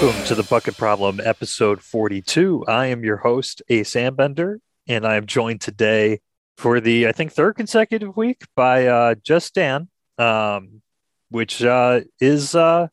[0.00, 2.66] Welcome to the Bucket Problem, episode 42.
[2.68, 6.20] I am your host, Ace Anbender, and I am joined today
[6.56, 10.82] for the, I think, third consecutive week by uh, Just Dan, um,
[11.30, 12.86] which uh, is, uh,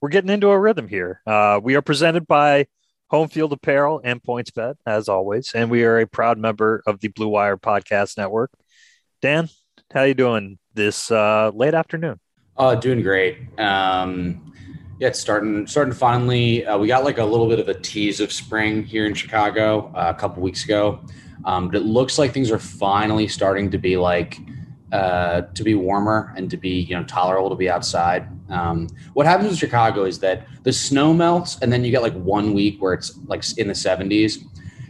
[0.00, 1.22] we're getting into a rhythm here.
[1.24, 2.66] Uh, we are presented by
[3.10, 7.08] Home Field Apparel and PointsBet, as always, and we are a proud member of the
[7.08, 8.50] Blue Wire Podcast Network.
[9.22, 9.48] Dan,
[9.94, 12.18] how you doing this uh, late afternoon?
[12.56, 13.38] Uh, doing great.
[13.56, 14.49] Um,
[15.00, 16.66] yeah, it's starting starting finally.
[16.66, 19.90] Uh, we got like a little bit of a tease of spring here in Chicago
[19.94, 21.00] uh, a couple weeks ago,
[21.46, 24.38] um, but it looks like things are finally starting to be like
[24.92, 28.28] uh, to be warmer and to be you know tolerable to be outside.
[28.50, 32.14] Um, what happens in Chicago is that the snow melts, and then you get like
[32.14, 34.44] one week where it's like in the 70s,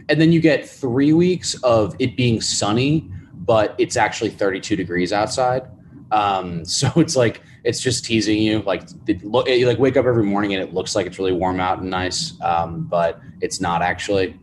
[0.09, 5.13] and then you get three weeks of it being sunny, but it's actually 32 degrees
[5.13, 5.69] outside.
[6.11, 8.61] Um, so it's like it's just teasing you.
[8.61, 8.83] Like
[9.23, 11.79] look, you like wake up every morning and it looks like it's really warm out
[11.79, 14.39] and nice, um, but it's not actually.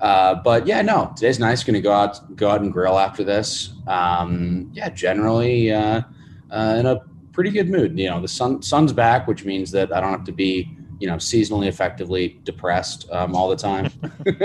[0.00, 1.64] Uh, but yeah, no, today's nice.
[1.64, 3.72] Going to go out, go out and grill after this.
[3.86, 6.02] Um, yeah, generally uh,
[6.50, 7.00] uh, in a
[7.32, 7.98] pretty good mood.
[7.98, 11.06] You know, the sun sun's back, which means that I don't have to be you
[11.06, 13.90] know seasonally effectively depressed um, all the time.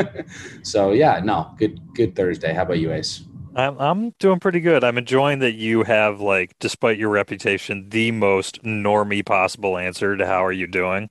[0.63, 2.53] so yeah, no, good good Thursday.
[2.53, 3.23] How about you, Ace?
[3.55, 4.83] I'm I'm doing pretty good.
[4.83, 10.25] I'm enjoying that you have like, despite your reputation, the most normy possible answer to
[10.25, 11.09] how are you doing,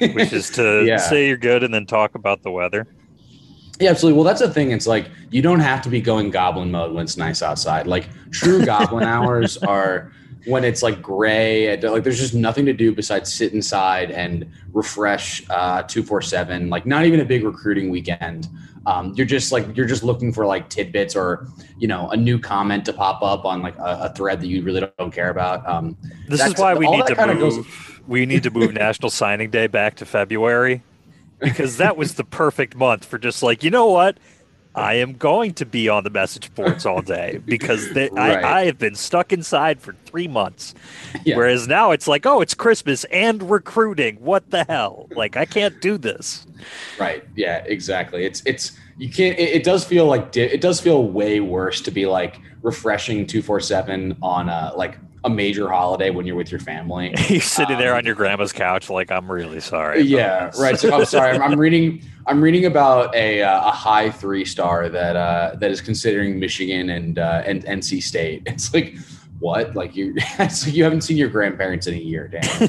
[0.00, 0.96] which is to yeah.
[0.96, 2.86] say you're good and then talk about the weather.
[3.78, 4.18] Yeah, absolutely.
[4.18, 4.72] Well, that's the thing.
[4.72, 7.86] It's like you don't have to be going goblin mode when it's nice outside.
[7.86, 10.12] Like true goblin hours are
[10.46, 11.80] when it's like gray.
[11.80, 16.70] Like there's just nothing to do besides sit inside and refresh uh, two four seven.
[16.70, 18.48] Like not even a big recruiting weekend.
[18.86, 21.46] Um, you're just like you're just looking for like tidbits or
[21.78, 24.62] you know a new comment to pop up on like a, a thread that you
[24.62, 25.68] really don't care about.
[25.68, 25.96] Um,
[26.28, 27.38] this is why we need to move.
[27.38, 27.66] Goes...
[28.06, 30.82] we need to move National Signing Day back to February
[31.40, 34.18] because that was the perfect month for just like you know what
[34.74, 38.44] I am going to be on the message boards all day because they, right.
[38.44, 40.74] I, I, have been stuck inside for three months.
[41.24, 41.36] Yeah.
[41.36, 44.16] Whereas now it's like, oh, it's Christmas and recruiting.
[44.16, 45.08] What the hell?
[45.10, 46.46] Like, I can't do this.
[46.98, 47.24] Right.
[47.34, 48.24] Yeah, exactly.
[48.24, 51.90] It's, it's, you can't, it, it does feel like, it does feel way worse to
[51.90, 57.14] be like refreshing 247 on a, like, a major holiday when you're with your family.
[57.28, 60.02] you're sitting um, there on your grandma's couch, like I'm really sorry.
[60.02, 60.78] Yeah, right.
[60.78, 61.32] So I'm sorry.
[61.32, 62.02] I'm, I'm, reading.
[62.26, 66.90] I'm reading about a, uh, a high three star that uh, that is considering Michigan
[66.90, 68.42] and uh, and NC State.
[68.46, 68.96] It's like
[69.38, 69.74] what?
[69.74, 70.18] Like you?
[70.50, 72.68] so you haven't seen your grandparents in a year, Dan.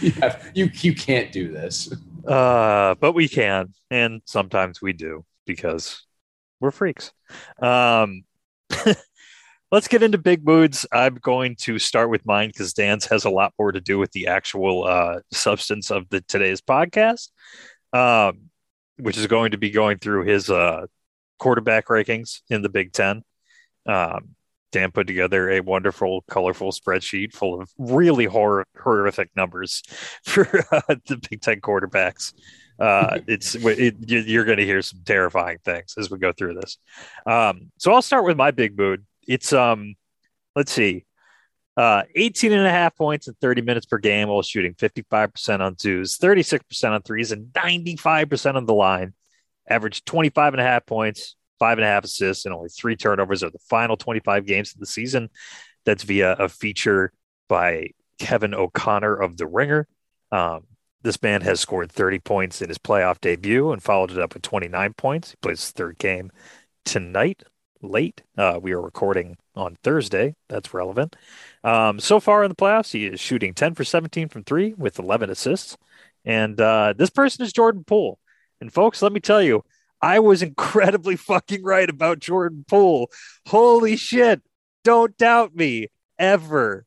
[0.00, 1.92] you, have, you you can't do this.
[2.26, 6.04] Uh, but we can, and sometimes we do because
[6.60, 7.12] we're freaks.
[7.60, 8.24] Um.
[9.72, 10.86] Let's get into big moods.
[10.92, 14.12] I'm going to start with mine because Dan's has a lot more to do with
[14.12, 17.30] the actual uh, substance of the today's podcast,
[17.92, 18.50] um,
[18.98, 20.86] which is going to be going through his uh,
[21.38, 23.22] quarterback rankings in the Big Ten.
[23.86, 24.36] Um,
[24.70, 29.82] Dan put together a wonderful, colorful spreadsheet full of really hor- horrific numbers
[30.24, 32.34] for uh, the Big Ten quarterbacks.
[32.78, 36.76] Uh, it's it, you're going to hear some terrifying things as we go through this.
[37.24, 39.94] Um, so I'll start with my big mood it's um
[40.56, 41.04] let's see
[41.76, 45.74] uh 18 and a half points in 30 minutes per game while shooting 55% on
[45.74, 49.14] twos 36% on threes and 95% on the line.
[49.68, 53.44] Averaged 25 and a half points five and a half assists and only three turnovers
[53.44, 55.30] of the final 25 games of the season.
[55.84, 57.12] That's via a feature
[57.48, 59.86] by kevin o'connor of the ringer.
[60.32, 60.64] Um,
[61.02, 64.42] this man has scored 30 points in his playoff debut and followed it up with
[64.42, 65.30] 29 points.
[65.30, 66.32] He plays his third game
[66.84, 67.44] tonight
[67.82, 68.22] late.
[68.36, 70.34] Uh, we are recording on Thursday.
[70.48, 71.16] That's relevant.
[71.64, 74.98] Um, so far in the playoffs, he is shooting 10 for 17 from three with
[74.98, 75.76] 11 assists.
[76.24, 78.18] And uh, this person is Jordan Poole.
[78.60, 79.64] And folks, let me tell you,
[80.00, 83.10] I was incredibly fucking right about Jordan Poole.
[83.46, 84.42] Holy shit.
[84.84, 85.88] Don't doubt me
[86.18, 86.86] ever.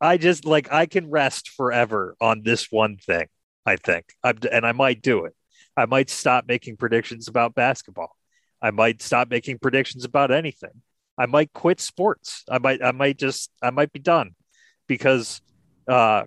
[0.00, 3.26] I just like, I can rest forever on this one thing,
[3.64, 4.06] I think.
[4.22, 5.34] I'm, and I might do it.
[5.76, 8.16] I might stop making predictions about basketball.
[8.62, 10.82] I might stop making predictions about anything.
[11.18, 12.44] I might quit sports.
[12.48, 14.34] I might I might just I might be done
[14.86, 15.40] because
[15.88, 16.24] uh,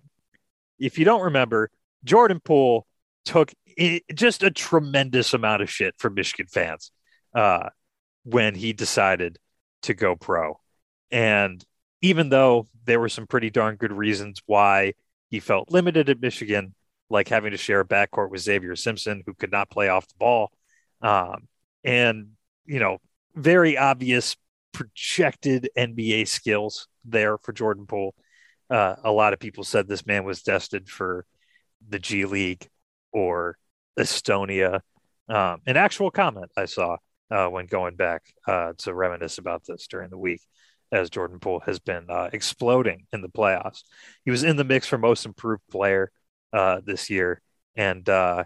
[0.77, 1.71] if you don't remember,
[2.03, 2.85] Jordan Poole
[3.23, 3.51] took
[4.13, 6.91] just a tremendous amount of shit from Michigan fans
[7.33, 7.69] uh,
[8.23, 9.37] when he decided
[9.83, 10.59] to go pro.
[11.11, 11.63] And
[12.01, 14.93] even though there were some pretty darn good reasons why
[15.29, 16.75] he felt limited at Michigan,
[17.09, 20.15] like having to share a backcourt with Xavier Simpson, who could not play off the
[20.17, 20.51] ball,
[21.01, 21.47] um,
[21.85, 22.29] and
[22.65, 22.97] you know
[23.35, 24.35] very obvious
[24.73, 28.15] projected NBA skills there for Jordan Poole.
[28.69, 31.25] Uh, a lot of people said this man was destined for
[31.87, 32.67] the G League
[33.13, 33.57] or
[33.97, 34.81] Estonia.
[35.29, 36.97] Um, an actual comment I saw
[37.31, 40.41] uh, when going back uh, to reminisce about this during the week
[40.91, 43.83] as Jordan Poole has been uh, exploding in the playoffs.
[44.23, 46.11] He was in the mix for most improved player
[46.53, 47.41] uh, this year,
[47.75, 48.43] and uh,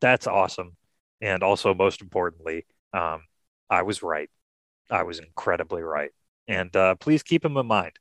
[0.00, 0.76] that's awesome.
[1.20, 3.22] And also, most importantly, um,
[3.70, 4.30] I was right.
[4.90, 6.10] I was incredibly right.
[6.46, 7.92] And uh, please keep him in mind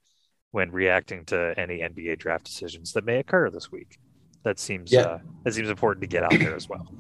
[0.52, 3.98] when reacting to any NBA draft decisions that may occur this week.
[4.44, 5.02] That seems Yeah.
[5.02, 6.88] uh, that seems important to get out there as well.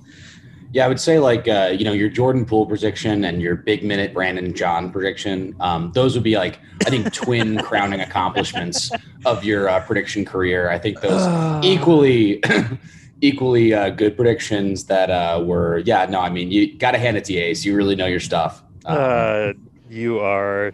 [0.73, 3.85] Yeah, I would say like uh, you know your Jordan Poole prediction and your big
[3.85, 5.55] minute Brandon John prediction.
[5.61, 8.91] Um, those would be like I think twin crowning accomplishments
[9.25, 10.69] of your uh, prediction career.
[10.69, 11.25] I think those
[11.65, 12.43] equally
[13.21, 17.17] equally uh, good predictions that uh, were yeah no I mean you got to hand
[17.17, 17.65] it to Ace.
[17.65, 18.63] You really know your stuff.
[18.85, 19.53] Um, Uh,
[19.89, 20.73] you are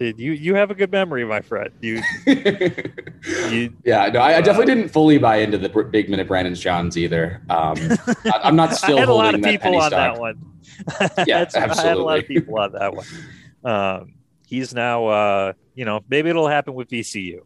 [0.00, 1.70] you you have a good memory, my friend.
[1.80, 6.54] You you yeah, no, I, I definitely didn't fully buy into the big minute Brandon
[6.54, 7.42] Johns either.
[7.50, 7.76] Um,
[8.24, 10.14] I, I'm not still I had a lot of people on stock.
[10.14, 10.38] that one.
[11.26, 13.06] Yeah, That's- I had a lot of people on that one.
[13.64, 14.14] Um,
[14.46, 17.40] he's now, uh, you know, maybe it'll happen with VCU.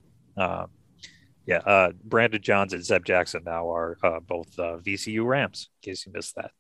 [1.47, 5.69] Yeah, uh, Brandon Johns and Zeb Jackson now are uh, both uh, VCU Rams.
[5.83, 6.53] In case you missed that,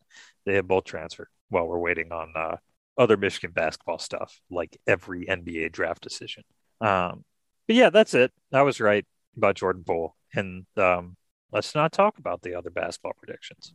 [0.45, 1.29] they have both transferred.
[1.49, 2.57] While we're waiting on uh,
[2.99, 6.43] other Michigan basketball stuff, like every NBA draft decision.
[6.81, 7.25] Um,
[7.67, 8.33] but yeah, that's it.
[8.53, 11.17] I was right about Jordan Poole, and um,
[11.51, 13.73] let's not talk about the other basketball predictions.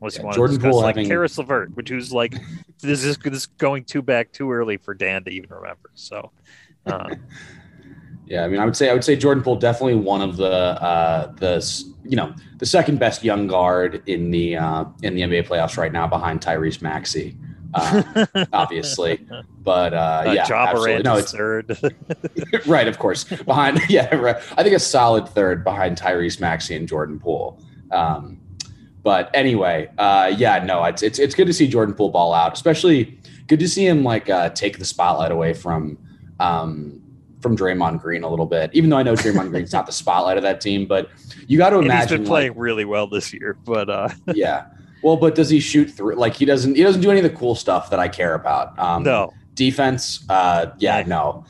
[0.00, 2.34] Unless Yeah, you want Jordan to discuss Poole like having- Caris LeVert, which was like
[2.82, 5.90] this is this is going too back too early for Dan to even remember.
[5.94, 6.30] So,
[6.86, 7.12] um,
[8.32, 10.50] Yeah, I mean, I would say I would say Jordan Poole definitely one of the
[10.50, 15.46] uh, the you know the second best young guard in the uh, in the NBA
[15.46, 17.36] playoffs right now behind Tyrese Maxey,
[17.74, 19.26] uh, obviously.
[19.62, 21.04] But uh, uh, yeah, absolutely.
[21.04, 21.78] No, it's third.
[22.66, 23.22] right, of course.
[23.22, 24.34] Behind, yeah, right.
[24.58, 27.62] I think a solid third behind Tyrese Maxey and Jordan Poole.
[27.92, 28.40] Um,
[29.04, 32.54] but anyway, uh, yeah, no, it's, it's it's good to see Jordan Poole ball out,
[32.54, 35.96] especially good to see him like uh, take the spotlight away from
[36.40, 37.01] um,
[37.42, 38.70] from Draymond Green a little bit.
[38.72, 41.10] Even though I know Draymond Green's not the spotlight of that team, but
[41.48, 43.56] you got to and he's imagine been like, playing really well this year.
[43.64, 44.66] But uh, yeah.
[45.02, 46.14] Well, but does he shoot through?
[46.14, 46.76] Like he doesn't.
[46.76, 48.78] He doesn't do any of the cool stuff that I care about.
[48.78, 50.24] Um, no, defense.
[50.28, 51.06] Uh, yeah, Yeah.
[51.06, 51.44] no,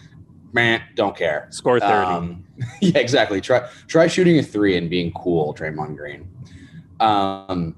[0.52, 1.48] man, don't care.
[1.50, 2.06] score thirty.
[2.06, 2.44] Um,
[2.80, 3.40] yeah, exactly.
[3.42, 6.28] Try try shooting a three and being cool, Draymond Green.
[7.00, 7.76] Um,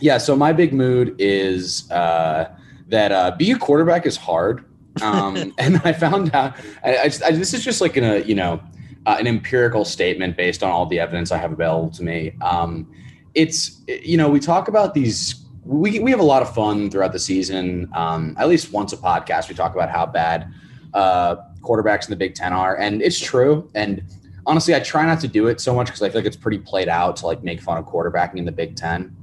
[0.00, 0.18] yeah.
[0.18, 2.50] So my big mood is uh,
[2.88, 4.64] that uh, being a quarterback is hard,
[5.02, 6.56] um, and I found out.
[6.82, 8.60] I, I, I, this is just like in a you know
[9.06, 12.32] uh, an empirical statement based on all the evidence I have available to me.
[12.40, 12.90] Um,
[13.34, 15.44] it's you know we talk about these.
[15.64, 17.90] We, we have a lot of fun throughout the season.
[17.94, 20.52] Um, at least once a podcast, we talk about how bad
[20.92, 23.70] uh, quarterbacks in the Big Ten are, and it's true.
[23.74, 24.02] And
[24.46, 26.58] honestly, I try not to do it so much because I feel like it's pretty
[26.58, 29.16] played out to like make fun of quarterbacking in the Big Ten.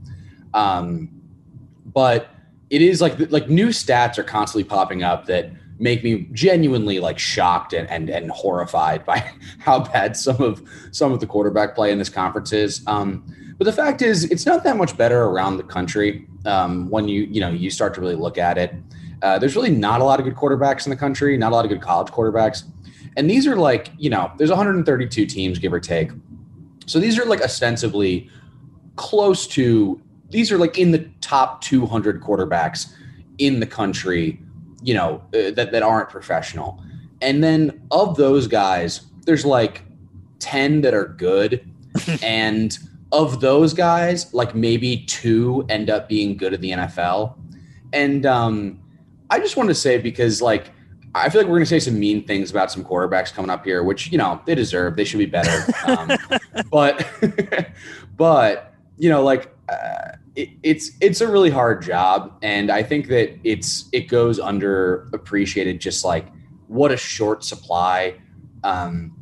[0.54, 1.10] Um,
[1.86, 2.30] but
[2.70, 5.52] it is like like new stats are constantly popping up that
[5.82, 9.30] make me genuinely like shocked and and, and horrified by
[9.60, 10.62] how bad some of
[10.92, 12.82] some of the quarterback play in this conference is.
[12.88, 13.26] Um,
[13.58, 17.24] but the fact is, it's not that much better around the country um, when you
[17.24, 18.74] you know you start to really look at it.
[19.22, 21.66] Uh, there's really not a lot of good quarterbacks in the country, not a lot
[21.66, 22.64] of good college quarterbacks.
[23.18, 26.12] And these are like, you know, there's 132 teams, give or take.
[26.86, 28.30] So these are like ostensibly
[28.96, 32.94] close to, these are like in the top 200 quarterbacks
[33.38, 34.40] in the country,
[34.84, 36.84] you know, uh, that, that aren't professional.
[37.22, 39.84] And then of those guys, there's like
[40.40, 41.68] 10 that are good.
[42.24, 42.78] and
[43.12, 47.36] of those guys, like maybe two end up being good at the NFL.
[47.94, 48.80] And um,
[49.30, 50.72] I just want to say because like
[51.14, 53.66] I feel like we're going to say some mean things about some quarterbacks coming up
[53.66, 54.96] here, which you know they deserve.
[54.96, 55.66] They should be better.
[55.86, 56.12] Um,
[56.70, 57.06] but
[58.18, 63.08] but you know like uh, it, it's it's a really hard job, and I think
[63.08, 65.80] that it's it goes underappreciated.
[65.80, 66.28] Just like
[66.68, 68.16] what a short supply
[68.64, 69.16] um,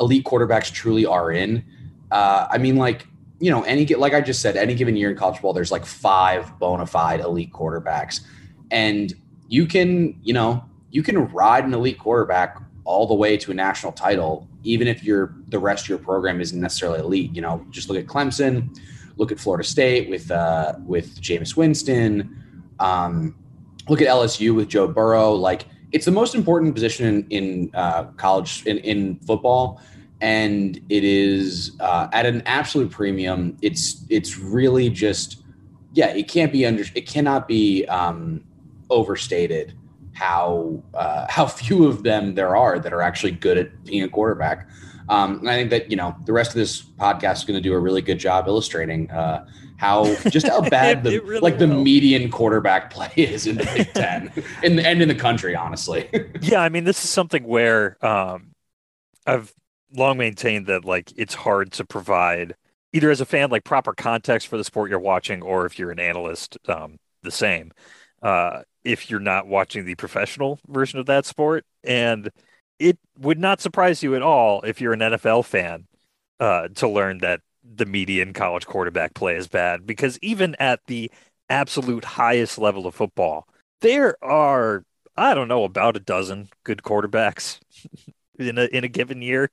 [0.00, 1.64] elite quarterbacks truly are in.
[2.10, 3.06] Uh, I mean, like
[3.40, 5.84] you know, any like I just said, any given year in college football, there's like
[5.84, 8.20] five bona fide elite quarterbacks,
[8.70, 9.12] and
[9.48, 13.54] you can you know you can ride an elite quarterback all the way to a
[13.54, 17.34] national title, even if you're the rest of your program isn't necessarily elite.
[17.34, 18.78] You know, just look at Clemson,
[19.16, 22.42] look at Florida State with uh, with Jameis Winston,
[22.80, 23.34] um,
[23.88, 25.32] look at LSU with Joe Burrow.
[25.32, 29.80] Like it's the most important position in, in uh, college in, in football,
[30.20, 33.56] and it is uh, at an absolute premium.
[33.62, 35.42] It's it's really just
[35.92, 38.42] yeah, it can't be under it cannot be um,
[38.90, 39.74] overstated
[40.14, 44.08] how uh, how few of them there are that are actually good at being a
[44.08, 44.68] quarterback.
[45.08, 47.60] Um, and I think that you know the rest of this podcast is going to
[47.60, 49.46] do a really good job illustrating uh,
[49.76, 53.92] how just how bad the really like the median quarterback play is in the Big
[53.94, 54.32] Ten
[54.62, 56.08] in the, and in the country, honestly.
[56.40, 58.52] yeah, I mean, this is something where um,
[59.26, 59.52] I've
[59.94, 62.54] long maintained that like it's hard to provide
[62.92, 65.90] either as a fan like proper context for the sport you're watching, or if you're
[65.90, 67.72] an analyst, um, the same.
[68.22, 72.30] Uh, if you're not watching the professional version of that sport, and
[72.78, 75.86] it would not surprise you at all if you're an NFL fan
[76.40, 81.10] uh, to learn that the median college quarterback play is bad because even at the
[81.48, 83.48] absolute highest level of football,
[83.80, 84.84] there are
[85.16, 87.60] I don't know about a dozen good quarterbacks
[88.38, 89.50] in a in a given year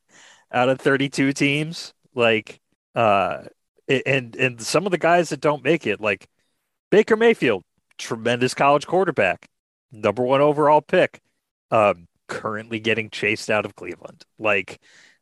[0.52, 1.94] out of 32 teams.
[2.16, 2.60] Like
[2.96, 3.44] uh
[3.88, 6.28] and and some of the guys that don't make it like
[6.90, 7.64] Baker Mayfield,
[7.98, 9.48] tremendous college quarterback,
[9.92, 11.22] number 1 overall pick.
[11.70, 14.24] Um currently getting chased out of Cleveland.
[14.40, 14.80] Like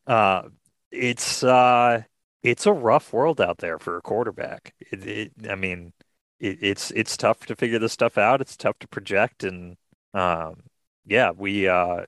[0.07, 0.43] uh
[0.91, 2.03] it's uh
[2.43, 4.73] it's a rough world out there for a quarterback.
[4.91, 5.93] It, it, I mean,
[6.39, 8.41] it, it's it's tough to figure this stuff out.
[8.41, 9.75] It's tough to project, and
[10.13, 10.63] um,
[11.05, 12.05] yeah, we uh,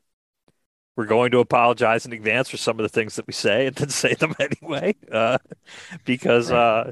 [0.95, 3.75] we're going to apologize in advance for some of the things that we say, and
[3.75, 5.37] then say them anyway, uh,
[6.05, 6.91] because uh,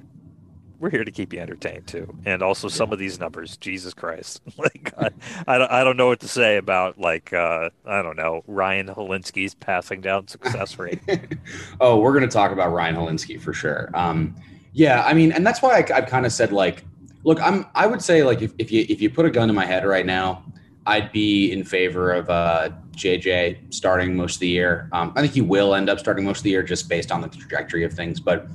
[0.79, 3.57] we're here to keep you entertained too, and also some of these numbers.
[3.57, 5.09] Jesus Christ, like I,
[5.47, 8.87] I, don't, I don't know what to say about like uh, I don't know Ryan
[8.87, 11.01] Hilinski's passing down success rate.
[11.81, 13.89] oh, we're going to talk about Ryan Hilinski for sure.
[13.93, 14.35] Um,
[14.73, 16.85] yeah, I mean, and that's why I, I kind of said like,
[17.23, 19.53] look, I'm I would say like if, if you if you put a gun to
[19.53, 20.45] my head right now,
[20.85, 24.89] I'd be in favor of uh, JJ starting most of the year.
[24.93, 27.21] Um, I think he will end up starting most of the year just based on
[27.21, 28.47] the trajectory of things, but.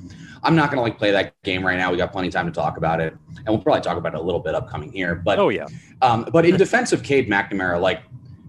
[0.43, 1.91] I'm not going to like play that game right now.
[1.91, 4.19] We got plenty of time to talk about it, and we'll probably talk about it
[4.19, 5.15] a little bit upcoming here.
[5.15, 5.67] But oh yeah,
[6.01, 8.01] um, but in defense of Cade McNamara, like,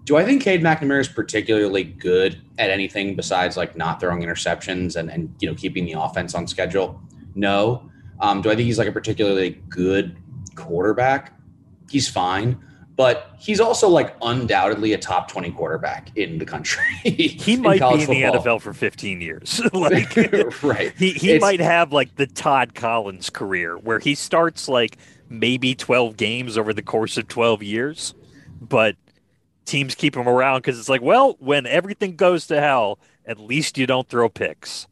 [0.04, 4.96] do I think Cade McNamara is particularly good at anything besides like not throwing interceptions
[4.96, 7.00] and and you know keeping the offense on schedule?
[7.34, 7.90] No.
[8.18, 10.16] Um, do I think he's like a particularly good
[10.54, 11.38] quarterback?
[11.90, 12.58] He's fine
[12.96, 16.82] but he's also like undoubtedly a top 20 quarterback in the country.
[17.04, 18.14] he might be in football.
[18.14, 19.60] the NFL for 15 years.
[19.72, 20.16] like
[20.62, 20.92] right.
[20.96, 24.96] He he might have like the Todd Collins career where he starts like
[25.28, 28.14] maybe 12 games over the course of 12 years,
[28.60, 28.96] but
[29.66, 33.76] teams keep him around cuz it's like, well, when everything goes to hell, at least
[33.76, 34.86] you don't throw picks.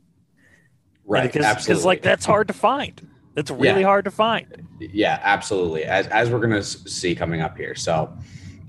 [1.06, 1.32] Right.
[1.32, 3.08] Because like that's hard to find.
[3.34, 3.86] That's really yeah.
[3.86, 4.66] hard to find.
[4.80, 5.84] Yeah, absolutely.
[5.84, 7.74] As as we're gonna see coming up here.
[7.74, 8.16] So,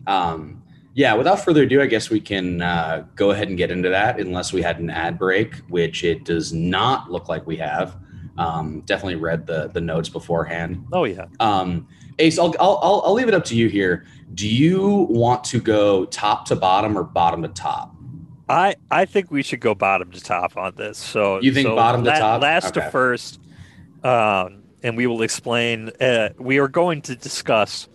[0.07, 0.62] um,
[0.93, 1.13] yeah.
[1.13, 4.19] Without further ado, I guess we can uh, go ahead and get into that.
[4.19, 7.98] Unless we had an ad break, which it does not look like we have.
[8.38, 10.86] Um, definitely read the the notes beforehand.
[10.91, 11.27] Oh yeah.
[11.39, 11.88] Um,
[12.19, 14.05] Ace, I'll, I'll I'll leave it up to you here.
[14.34, 17.95] Do you want to go top to bottom or bottom to top?
[18.50, 20.98] I I think we should go bottom to top on this.
[20.98, 22.86] So you think so bottom to top, last okay.
[22.86, 23.39] to first.
[24.05, 25.89] Um, and we will explain.
[26.00, 27.89] Uh, we are going to discuss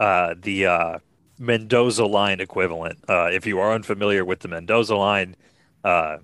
[0.00, 0.98] uh, the uh,
[1.38, 2.98] Mendoza line equivalent.
[3.08, 5.36] Uh, if you are unfamiliar with the Mendoza line
[5.84, 6.16] uh,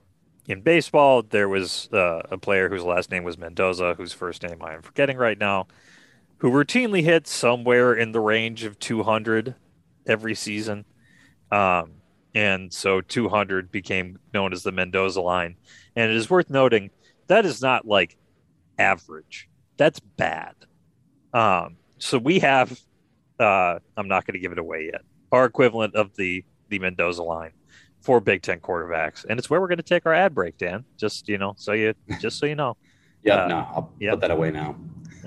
[0.47, 4.61] in baseball, there was uh, a player whose last name was Mendoza, whose first name
[4.63, 5.69] I am forgetting right now,
[6.39, 9.55] who routinely hit somewhere in the range of 200
[10.09, 10.85] every season.
[11.53, 11.93] Um,
[12.35, 15.55] and so 200 became known as the Mendoza line.
[15.95, 16.91] And it is worth noting
[17.29, 18.17] that is not like
[18.81, 19.49] average.
[19.77, 20.55] That's bad.
[21.33, 22.81] Um, so we have,
[23.39, 27.23] uh, I'm not going to give it away yet, our equivalent of the the Mendoza
[27.23, 27.51] line
[28.01, 30.85] for Big Ten quarterbacks, and it's where we're going to take our ad break, Dan.
[30.97, 32.77] Just you know, so you just so you know.
[33.23, 34.13] yeah, uh, no, I'll yep.
[34.15, 34.77] put that away now.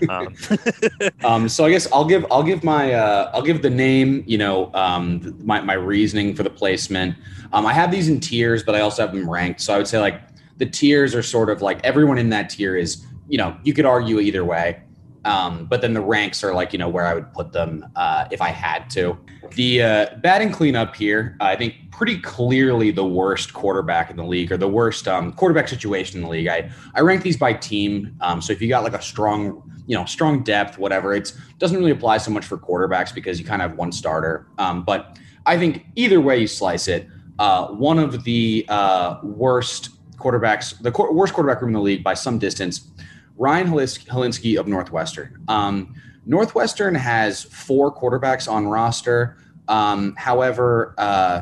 [0.10, 0.36] um,
[1.24, 4.38] um, so I guess I'll give I'll give my uh, I'll give the name you
[4.38, 7.16] know um, my my reasoning for the placement.
[7.52, 9.62] Um, I have these in tiers, but I also have them ranked.
[9.62, 10.22] So I would say like
[10.58, 13.86] the tiers are sort of like everyone in that tier is you know, you could
[13.86, 14.80] argue either way.
[15.26, 18.28] Um, but then the ranks are like, you know, where I would put them uh,
[18.30, 19.18] if I had to.
[19.56, 24.52] The uh, batting cleanup here, I think pretty clearly the worst quarterback in the league
[24.52, 26.48] or the worst um, quarterback situation in the league.
[26.48, 28.16] I, I rank these by team.
[28.22, 31.80] Um, so if you got like a strong, you know, strong depth, whatever, it doesn't
[31.80, 34.46] really apply so much for quarterbacks because you kind of have one starter.
[34.60, 37.08] Um, but I think either way you slice it,
[37.40, 42.14] uh, one of the uh, worst quarterbacks, the worst quarterback room in the league by
[42.14, 42.92] some distance
[43.38, 45.44] Ryan Hilinski of Northwestern.
[45.48, 49.38] Um, Northwestern has four quarterbacks on roster.
[49.68, 51.42] Um, however, uh,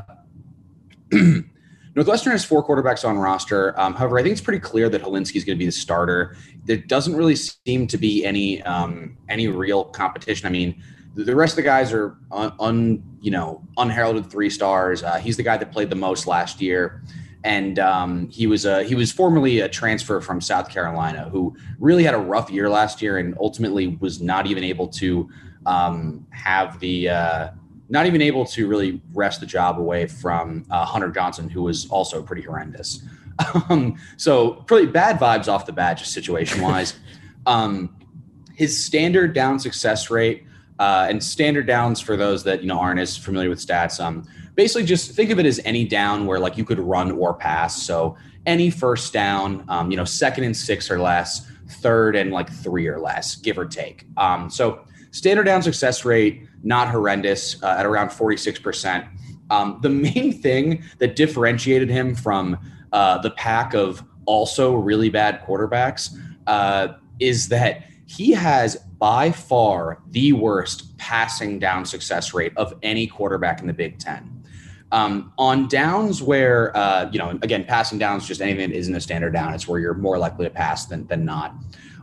[1.95, 3.77] Northwestern has four quarterbacks on roster.
[3.79, 6.35] Um, however, I think it's pretty clear that Hilinski is going to be the starter.
[6.63, 10.47] There doesn't really seem to be any um, any real competition.
[10.47, 10.81] I mean,
[11.15, 15.03] the rest of the guys are un, un you know unheralded three stars.
[15.03, 17.03] Uh, he's the guy that played the most last year.
[17.43, 22.03] And um, he was a he was formerly a transfer from South Carolina who really
[22.03, 25.29] had a rough year last year and ultimately was not even able to
[25.65, 27.49] um, have the uh,
[27.89, 31.89] not even able to really wrest the job away from uh, Hunter Johnson, who was
[31.89, 33.01] also pretty horrendous.
[33.69, 36.99] Um, so pretty bad vibes off the bat, just situation wise.
[37.47, 37.95] um,
[38.53, 40.45] his standard down success rate
[40.77, 43.99] uh, and standard downs for those that you know aren't as familiar with stats.
[44.03, 47.33] Um, basically, just think of it as any down where like you could run or
[47.33, 47.81] pass.
[47.81, 52.51] So any first down, um, you know, second and six or less, third and like
[52.51, 54.05] three or less, give or take.
[54.17, 59.05] Um, so standard down success rate not horrendous uh, at around forty six percent.
[59.49, 62.57] Um, the main thing that differentiated him from
[62.91, 66.15] uh, the pack of also really bad quarterbacks
[66.47, 66.89] uh,
[67.19, 73.61] is that he has by far the worst passing down success rate of any quarterback
[73.61, 74.40] in the Big Ten.
[74.91, 78.99] Um, on downs where, uh, you know, again, passing downs, just anything that isn't a
[78.99, 81.55] standard down, it's where you're more likely to pass than, than not.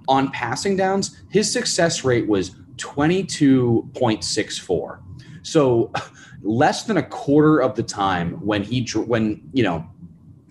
[0.09, 5.00] On passing downs, his success rate was 22.64.
[5.42, 5.92] So
[6.42, 9.87] less than a quarter of the time when he, when, you know,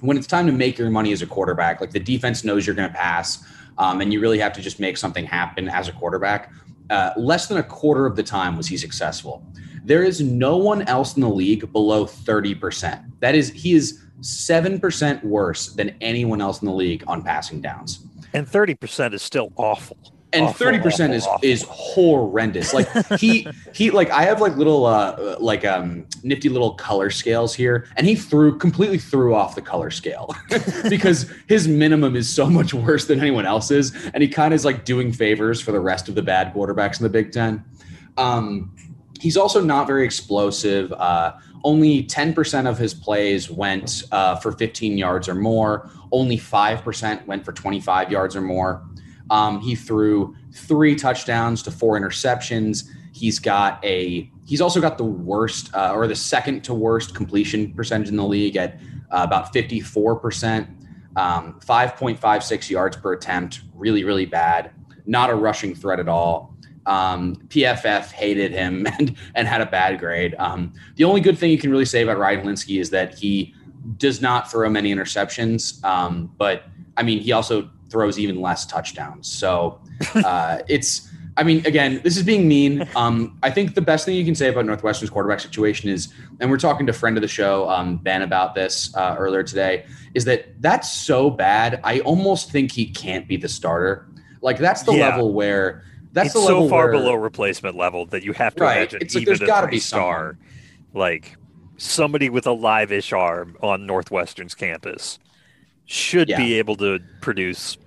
[0.02, 2.76] when it's time to make your money as a quarterback, like the defense knows you're
[2.76, 3.44] going to pass
[3.78, 6.52] um, and you really have to just make something happen as a quarterback.
[6.90, 9.46] Uh, less than a quarter of the time was he successful.
[9.88, 13.04] There is no one else in the league below 30%.
[13.22, 18.06] That is, he is 7% worse than anyone else in the league on passing downs.
[18.34, 19.98] And 30% is still awful
[20.34, 21.40] and thirty percent is awful.
[21.48, 22.74] is horrendous.
[22.74, 22.88] Like
[23.20, 27.88] he he like I have like little uh like um nifty little color scales here,
[27.96, 30.36] and he threw completely threw off the color scale
[30.90, 34.66] because his minimum is so much worse than anyone else's, and he kind of is
[34.66, 37.64] like doing favors for the rest of the bad quarterbacks in the Big Ten.
[38.18, 38.76] Um,
[39.20, 40.92] he's also not very explosive.
[40.94, 41.34] Uh,
[41.64, 45.90] only 10% of his plays went uh, for 15 yards or more.
[46.12, 48.86] Only 5% went for 25 yards or more.
[49.30, 52.90] Um, he threw three touchdowns to four interceptions.
[53.12, 57.74] He's got a he's also got the worst uh, or the second to worst completion
[57.74, 58.80] percentage in the league at
[59.12, 60.68] uh, about 54%,
[61.16, 64.72] um, 5.56 yards per attempt, really, really bad.
[65.06, 66.57] Not a rushing threat at all.
[66.88, 70.36] Um, PFF hated him and, and had a bad grade.
[70.40, 73.54] Um, the only good thing you can really say about Ryan Hilinski is that he
[73.98, 75.84] does not throw many interceptions.
[75.84, 76.64] Um, but
[76.98, 79.32] I mean, he also throws even less touchdowns.
[79.32, 79.80] So
[80.16, 82.88] uh, it's, I mean, again, this is being mean.
[82.96, 86.50] Um, I think the best thing you can say about Northwestern's quarterback situation is, and
[86.50, 90.26] we're talking to friend of the show, um, Ben, about this uh, earlier today, is
[90.26, 91.80] that that's so bad.
[91.84, 94.08] I almost think he can't be the starter.
[94.42, 95.10] Like that's the yeah.
[95.10, 98.56] level where that's it's the level so far where, below replacement level that you have
[98.56, 98.78] to right.
[98.78, 100.38] imagine it's like even there's got to be star,
[100.94, 101.36] like
[101.78, 105.20] somebody with a live-ish arm on Northwestern's campus
[105.86, 106.38] should yeah.
[106.38, 107.78] be able to produce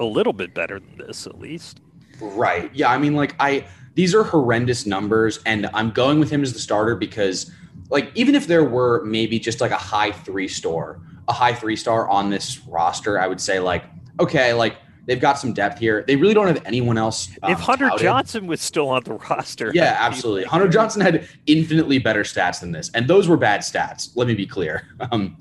[0.00, 1.80] a little bit better than this at least.
[2.20, 2.70] Right.
[2.74, 2.90] Yeah.
[2.90, 6.58] I mean, like I these are horrendous numbers, and I'm going with him as the
[6.58, 7.50] starter because,
[7.90, 11.76] like, even if there were maybe just like a high three star, a high three
[11.76, 13.84] star on this roster, I would say like,
[14.18, 16.04] okay, like they've got some depth here.
[16.06, 17.28] They really don't have anyone else.
[17.42, 18.02] Um, if Hunter touted.
[18.02, 20.44] Johnson was still on the roster, yeah, absolutely.
[20.44, 24.10] Hunter Johnson had infinitely better stats than this, and those were bad stats.
[24.14, 24.88] Let me be clear.
[25.10, 25.36] Um,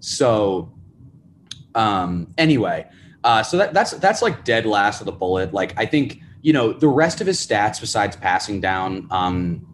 [0.00, 0.74] so
[1.74, 2.86] um, anyway,
[3.22, 5.54] uh, so that, that's that's like dead last of the bullet.
[5.54, 9.66] Like I think you know the rest of his stats besides passing down um,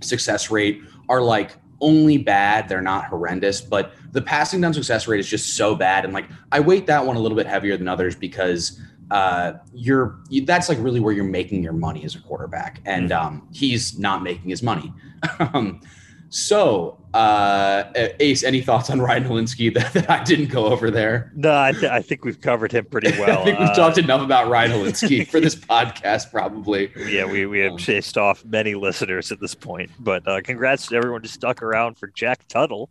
[0.00, 2.68] success rate are like only bad.
[2.68, 6.04] They're not horrendous, but the passing down success rate is just so bad.
[6.04, 10.18] And like I weight that one a little bit heavier than others because uh, you're
[10.30, 13.26] you, that's like really where you're making your money as a quarterback, and mm-hmm.
[13.26, 14.92] um, he's not making his money.
[15.38, 15.80] um,
[16.28, 21.32] so, uh, Ace, any thoughts on Ryan Hilinski that, that I didn't go over there?
[21.34, 23.42] No, I, th- I think we've covered him pretty well.
[23.42, 26.90] I think we've uh, talked enough about Ryan Hilinski for this podcast, probably.
[27.08, 30.88] Yeah, we, we have um, chased off many listeners at this point, but uh, congrats
[30.88, 32.90] to everyone who stuck around for Jack Tuttle.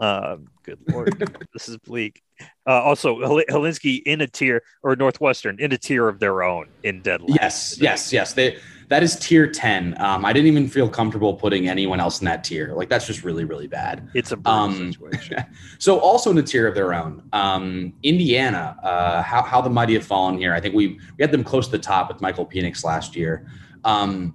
[0.00, 1.12] Um, good lord,
[1.52, 2.22] this is bleak.
[2.66, 7.00] Uh, also, Hilinski in a tier or Northwestern in a tier of their own in
[7.02, 7.38] deadline.
[7.40, 8.32] Yes, yes, yes.
[8.32, 10.00] They that is tier 10.
[10.00, 12.72] Um, I didn't even feel comfortable putting anyone else in that tier.
[12.74, 14.08] Like that's just really, really bad.
[14.14, 15.44] It's a um, situation.
[15.78, 19.94] so also in a tier of their own, um, Indiana, uh, how, how the mighty
[19.94, 20.54] have fallen here.
[20.54, 23.46] I think we, we had them close to the top with Michael Penix last year.
[23.84, 24.34] Um,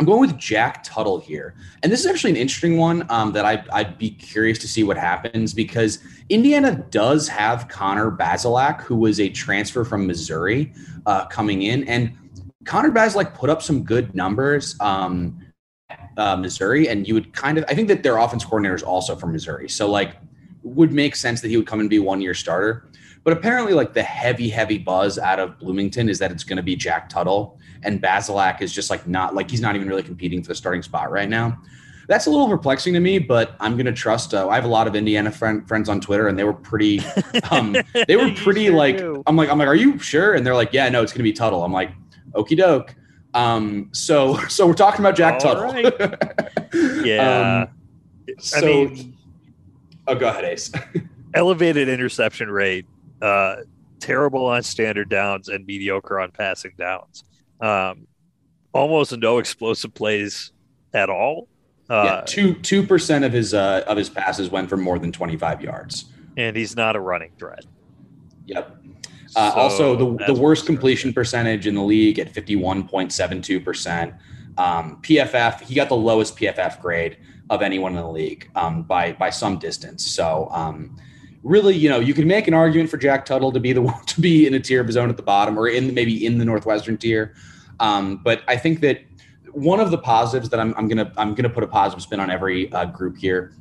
[0.00, 1.54] I'm going with Jack Tuttle here.
[1.82, 4.82] And this is actually an interesting one um, that I, I'd be curious to see
[4.82, 5.98] what happens because
[6.30, 10.72] Indiana does have Connor Bazelak, who was a transfer from Missouri
[11.04, 11.86] uh, coming in.
[11.86, 12.16] And
[12.64, 14.74] Connor Bazelak put up some good numbers.
[14.80, 15.38] Um,
[16.16, 19.16] uh, Missouri, and you would kind of, I think that their offense coordinator is also
[19.16, 19.68] from Missouri.
[19.68, 20.16] So, like,
[20.62, 22.90] would make sense that he would come and be one year starter.
[23.22, 26.62] But apparently, like the heavy, heavy buzz out of Bloomington is that it's going to
[26.62, 30.42] be Jack Tuttle, and Bazelak is just like not like he's not even really competing
[30.42, 31.60] for the starting spot right now.
[32.08, 34.34] That's a little perplexing to me, but I'm going to trust.
[34.34, 37.00] Uh, I have a lot of Indiana friend, friends on Twitter, and they were pretty.
[37.52, 38.98] Um, they were pretty sure like.
[38.98, 39.22] Do.
[39.26, 40.34] I'm like, I'm like, are you sure?
[40.34, 41.64] And they're like, yeah, no, it's going to be Tuttle.
[41.64, 41.90] I'm like,
[42.32, 42.94] okie doke.
[43.34, 45.64] Um, so, so we're talking about Jack All Tuttle.
[45.64, 47.04] Right.
[47.04, 47.66] yeah.
[47.68, 49.16] Um, so, I mean,
[50.06, 50.70] oh, go ahead, Ace.
[51.34, 52.86] elevated interception rate
[53.22, 53.56] uh,
[53.98, 57.24] terrible on standard downs and mediocre on passing downs.
[57.60, 58.06] Um,
[58.72, 60.52] almost no explosive plays
[60.94, 61.48] at all.
[61.88, 65.10] Uh, yeah, two two percent of his uh, of his passes went for more than
[65.10, 67.64] twenty five yards, and he's not a running threat.
[68.46, 68.76] Yep.
[69.34, 73.12] Uh, so also, the the worst completion percentage in the league at fifty one point
[73.12, 74.14] seven two percent.
[74.56, 77.16] Um, PFF, he got the lowest PFF grade
[77.48, 80.06] of anyone in the league um, by by some distance.
[80.06, 80.96] So um,
[81.42, 84.04] really, you know, you can make an argument for Jack Tuttle to be the one
[84.06, 86.38] to be in a tier of his own at the bottom, or in maybe in
[86.38, 87.34] the Northwestern tier.
[87.80, 89.00] Um, but I think that
[89.52, 92.30] one of the positives that I'm, I'm gonna I'm gonna put a positive spin on
[92.30, 93.52] every uh, group here.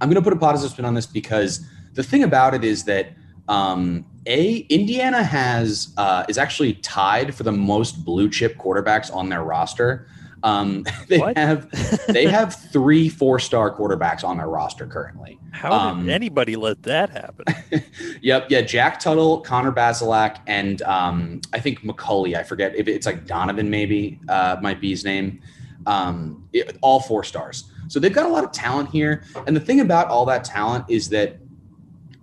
[0.00, 3.14] I'm gonna put a positive spin on this because the thing about it is that
[3.48, 9.28] um, a Indiana has uh, is actually tied for the most blue chip quarterbacks on
[9.28, 10.06] their roster.
[10.42, 11.36] Um, they what?
[11.36, 11.70] have
[12.06, 15.38] they have three four star quarterbacks on their roster currently.
[15.50, 17.46] How um, did anybody let that happen?
[18.22, 18.60] yep, yeah.
[18.60, 22.36] Jack Tuttle, Connor Bazelak, and um, I think McCulley.
[22.36, 25.40] I forget if it's like Donovan, maybe uh, might be his name.
[25.86, 27.70] Um, it, all four stars.
[27.88, 29.24] So they've got a lot of talent here.
[29.46, 31.38] And the thing about all that talent is that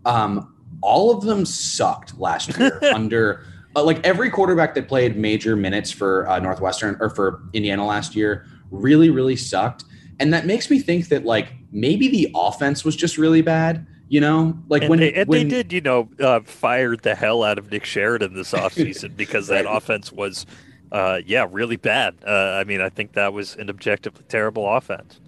[0.05, 3.45] um, all of them sucked last year under
[3.75, 8.15] uh, like every quarterback that played major minutes for uh, Northwestern or for Indiana last
[8.15, 9.83] year really, really sucked.
[10.19, 13.85] And that makes me think that like maybe the offense was just really bad.
[14.07, 17.15] You know, like and when, they, and when, they did, you know, uh, fired the
[17.15, 20.45] hell out of Nick Sheridan this offseason because that offense was,
[20.91, 22.15] uh, yeah, really bad.
[22.25, 25.19] Uh, I mean, I think that was an objectively terrible offense.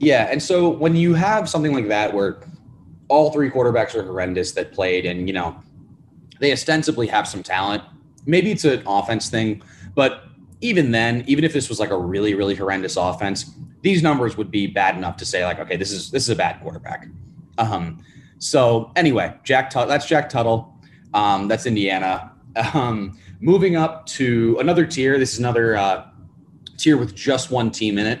[0.00, 2.40] Yeah, and so when you have something like that where
[3.08, 5.62] all three quarterbacks are horrendous that played, and you know
[6.44, 7.82] they ostensibly have some talent.
[8.26, 9.62] Maybe it's an offense thing,
[9.94, 10.24] but
[10.60, 13.50] even then, even if this was like a really, really horrendous offense,
[13.82, 16.36] these numbers would be bad enough to say like, okay, this is this is a
[16.36, 17.06] bad quarterback.
[17.58, 18.02] Um,
[18.38, 20.74] so anyway, Jack Tut- that's Jack Tuttle.
[21.12, 22.32] Um, that's Indiana.
[22.72, 25.18] Um, moving up to another tier.
[25.18, 26.06] This is another uh,
[26.78, 28.20] tier with just one team in it.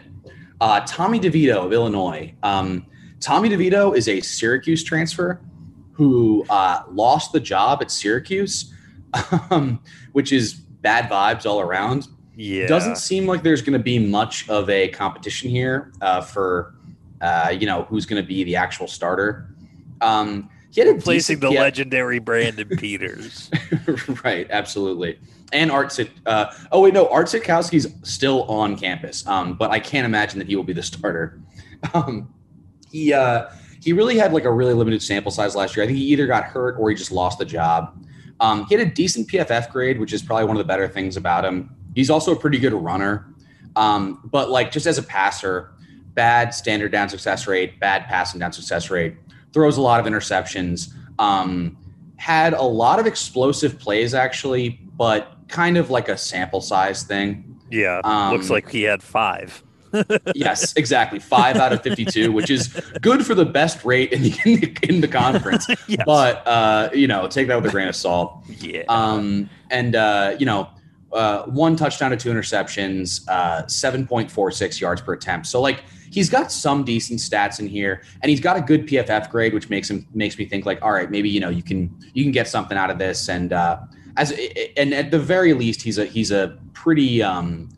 [0.60, 2.34] Uh, Tommy DeVito of Illinois.
[2.42, 2.84] Um,
[3.20, 5.40] Tommy DeVito is a Syracuse transfer
[5.94, 8.72] who uh, lost the job at Syracuse,
[9.50, 9.80] um,
[10.12, 12.08] which is bad vibes all around.
[12.36, 16.74] Yeah, doesn't seem like there's going to be much of a competition here uh, for
[17.20, 19.54] uh, you know who's going to be the actual starter.
[20.00, 23.48] Um, he had replacing the legendary Brandon Peters.
[24.24, 25.20] right, absolutely.
[25.52, 30.04] And Art, uh, oh wait, no, Art Sitkowski's still on campus, um, but I can't
[30.04, 31.40] imagine that he will be the starter.
[31.92, 32.34] Um,
[32.90, 33.50] he uh,
[33.84, 35.84] he really had like a really limited sample size last year.
[35.84, 37.94] I think he either got hurt or he just lost the job.
[38.40, 41.18] Um, he had a decent PFF grade, which is probably one of the better things
[41.18, 41.70] about him.
[41.94, 43.34] He's also a pretty good runner,
[43.76, 45.74] um, but like just as a passer,
[46.14, 49.16] bad standard down success rate, bad passing down success rate,
[49.52, 50.90] throws a lot of interceptions.
[51.18, 51.76] Um,
[52.16, 57.60] had a lot of explosive plays actually, but kind of like a sample size thing.
[57.70, 58.00] Yeah,
[58.32, 59.62] looks um, like he had five
[60.34, 61.18] yes, exactly.
[61.18, 62.68] Five out of 52, which is
[63.00, 65.66] good for the best rate in the, in the, in the conference.
[65.86, 66.02] yes.
[66.06, 68.44] But, uh, you know, take that with a grain of salt.
[68.48, 68.82] Yeah.
[68.88, 70.68] Um, and, uh, you know,
[71.12, 75.46] uh, one touchdown to two interceptions, uh, 7.46 yards per attempt.
[75.46, 79.30] So, like, he's got some decent stats in here, and he's got a good PFF
[79.30, 81.94] grade, which makes him makes me think like, all right, maybe you know you can
[82.14, 83.78] you can get something out of this, and uh,
[84.16, 84.32] as
[84.76, 87.68] and at the very least, he's a he's a pretty um,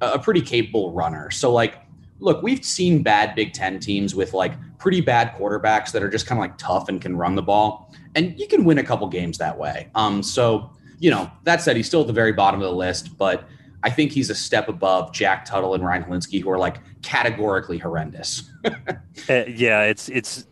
[0.00, 1.30] a pretty capable runner.
[1.30, 1.82] So like,
[2.18, 6.26] look, we've seen bad Big Ten teams with like pretty bad quarterbacks that are just
[6.26, 9.06] kind of like tough and can run the ball, and you can win a couple
[9.08, 9.88] games that way.
[9.94, 13.16] Um, so you know that said, he's still at the very bottom of the list,
[13.18, 13.48] but
[13.82, 17.78] I think he's a step above Jack Tuttle and Ryan Hilinski, who are like categorically
[17.78, 18.50] horrendous.
[18.64, 20.46] uh, yeah, it's it's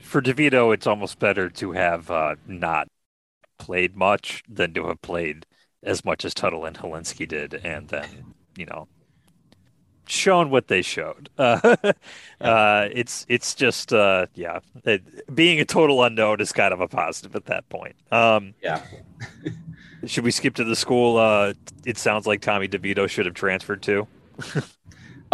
[0.00, 2.88] for DeVito, it's almost better to have uh, not
[3.58, 5.46] played much than to have played
[5.82, 8.88] as much as Tuttle and Hilinski did, and then you know
[10.06, 11.28] shown what they showed.
[11.38, 11.76] Uh,
[12.40, 15.02] uh, it's it's just uh, yeah, it,
[15.34, 17.94] being a total unknown is kind of a positive at that point.
[18.10, 18.82] Um, yeah.
[20.06, 21.16] should we skip to the school?
[21.18, 21.54] Uh,
[21.86, 24.06] it sounds like Tommy DeVito should have transferred to.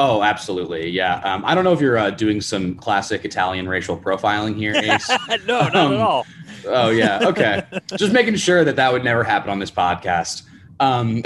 [0.01, 0.91] Oh, absolutely.
[0.91, 1.17] Yeah.
[1.25, 5.09] Um, I don't know if you're uh, doing some classic Italian racial profiling here, Ace.
[5.45, 6.25] no, not Um, at all.
[6.67, 7.19] oh, yeah.
[7.25, 7.65] Okay.
[7.97, 10.43] Just making sure that that would never happen on this podcast.
[10.81, 11.23] Um,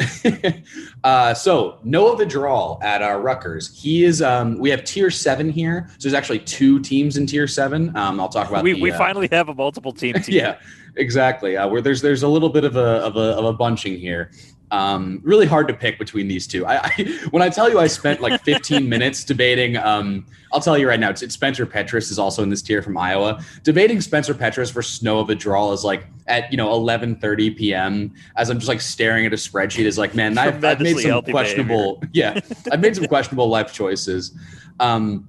[1.05, 3.79] uh, so Noah Vedral at uh, Rutgers.
[3.81, 4.23] He is.
[4.23, 5.87] Um, we have tier seven here.
[5.99, 7.95] So there's actually two teams in tier seven.
[7.97, 8.65] Um, I'll talk about.
[8.65, 10.37] We, the, we uh, finally have a multiple team team.
[10.37, 10.59] yeah,
[10.97, 11.57] exactly.
[11.57, 14.31] Uh, where there's there's a little bit of a of a, of a bunching here.
[14.73, 16.65] Um, really hard to pick between these two.
[16.65, 19.77] I, I when I tell you I spent like 15 minutes debating.
[19.77, 22.83] Um, I'll tell you right now, it's, it's Spencer Petras is also in this tier
[22.83, 23.43] from Iowa.
[23.65, 24.75] Debating Spencer Petras
[25.21, 28.15] of a Draw is like at you know 11:30 p.m.
[28.37, 31.23] As I'm just like staring at a spreadsheet, is like, man, I've, I've made some
[31.23, 32.03] questionable.
[32.13, 34.37] Yeah, I've made some questionable life choices.
[34.81, 35.29] Um,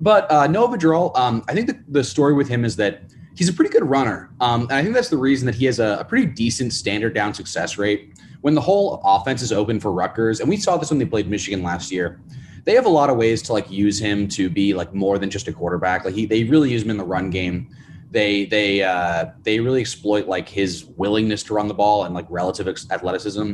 [0.00, 3.02] but uh, Noah Vedral, um, I think the, the story with him is that
[3.36, 4.30] he's a pretty good runner.
[4.40, 7.14] Um, and I think that's the reason that he has a, a pretty decent standard
[7.14, 8.14] down success rate.
[8.40, 11.28] When the whole offense is open for Rutgers, and we saw this when they played
[11.28, 12.20] Michigan last year,
[12.64, 15.30] they have a lot of ways to like use him to be like more than
[15.30, 16.04] just a quarterback.
[16.04, 17.68] Like he, they really use him in the run game.
[18.10, 22.26] They they uh, they really exploit like his willingness to run the ball and like
[22.28, 23.52] relative athleticism.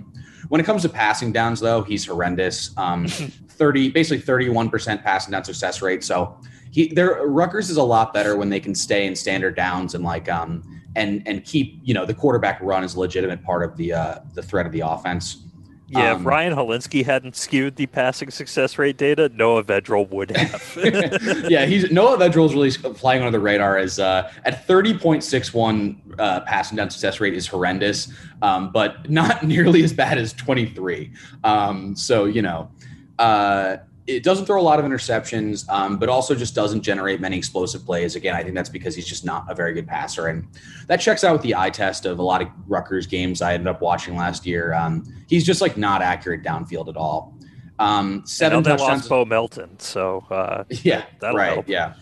[0.49, 2.77] When it comes to passing downs, though, he's horrendous.
[2.77, 3.07] Um,
[3.53, 6.03] Thirty, basically thirty-one percent passing down success rate.
[6.03, 6.39] So
[6.73, 10.03] he, their Rutgers is a lot better when they can stay in standard downs and
[10.03, 10.63] like um
[10.97, 14.19] and and keep you know the quarterback run is a legitimate part of the uh
[14.35, 15.45] the threat of the offense.
[15.89, 20.35] Yeah, Um, if Ryan Hilinski hadn't skewed the passing success rate data, Noah Vedral would
[20.35, 20.79] have.
[21.51, 25.53] yeah, he's Noah is really flying under the radar as uh, at thirty point six
[25.53, 30.33] one uh, passing down success rate is horrendous, um, but not nearly as bad as
[30.33, 31.13] twenty three.
[31.45, 32.71] Um, so you know,
[33.19, 37.37] uh, it doesn't throw a lot of interceptions, um, but also just doesn't generate many
[37.39, 38.17] explosive plays.
[38.17, 40.47] Again, I think that's because he's just not a very good passer, and
[40.89, 43.69] that checks out with the eye test of a lot of Rutgers games I ended
[43.69, 44.75] up watching last year.
[44.75, 47.35] Um, he's just like not accurate downfield at all.
[47.79, 49.09] Um, seven touchdowns.
[49.09, 51.53] Bo Melton, so uh, Yeah, That'll right.
[51.55, 51.69] help.
[51.69, 51.95] Yeah.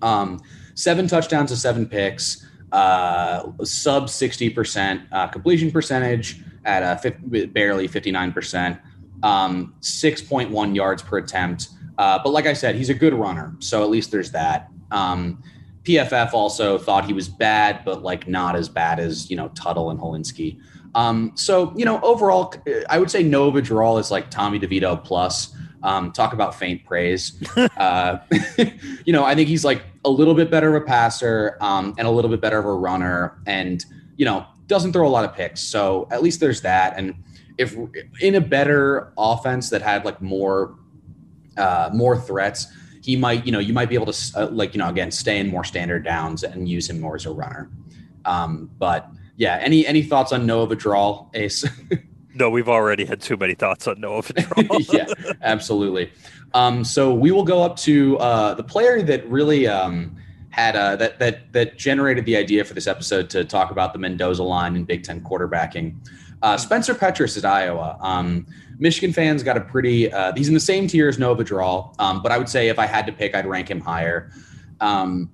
[0.00, 0.40] Um,
[0.74, 8.80] seven touchdowns to seven picks, uh, sub 60% uh, completion percentage at fif- barely 59%,
[9.22, 11.68] um, 6.1 yards per attempt.
[11.98, 13.54] Uh, but like I said, he's a good runner.
[13.60, 14.70] So at least there's that.
[14.90, 15.42] Um,
[15.84, 19.90] PFF also thought he was bad, but like not as bad as, you know, Tuttle
[19.90, 20.58] and Hilinski.
[20.94, 22.54] Um, so, you know, overall,
[22.88, 25.54] I would say Noah Vedral is like Tommy DeVito plus.
[25.82, 27.42] Um, talk about faint praise.
[27.56, 28.18] uh,
[29.04, 32.06] you know, I think he's like a little bit better of a passer um, and
[32.06, 33.84] a little bit better of a runner, and
[34.16, 35.60] you know, doesn't throw a lot of picks.
[35.60, 36.96] So at least there's that.
[36.96, 37.14] And
[37.62, 37.76] if
[38.20, 40.76] in a better offense that had like more
[41.56, 42.66] uh, more threats,
[43.02, 45.38] he might, you know, you might be able to uh, like, you know, again, stay
[45.38, 47.70] in more standard downs and use him more as a runner.
[48.24, 51.64] Um, but yeah, any any thoughts on Noah Vedral, Ace?
[52.34, 54.92] no, we've already had too many thoughts on Noah Vedral.
[54.92, 56.12] yeah, absolutely.
[56.54, 60.16] Um, so we will go up to uh, the player that really um,
[60.50, 63.98] had uh, that that that generated the idea for this episode to talk about the
[63.98, 65.96] Mendoza line in Big Ten quarterbacking.
[66.42, 67.96] Uh, Spencer Petras at Iowa.
[68.00, 68.46] Um,
[68.78, 70.12] Michigan fans got a pretty.
[70.12, 72.78] Uh, he's in the same tier as Noah Vedral, um, but I would say if
[72.78, 74.30] I had to pick, I'd rank him higher.
[74.80, 75.30] Um,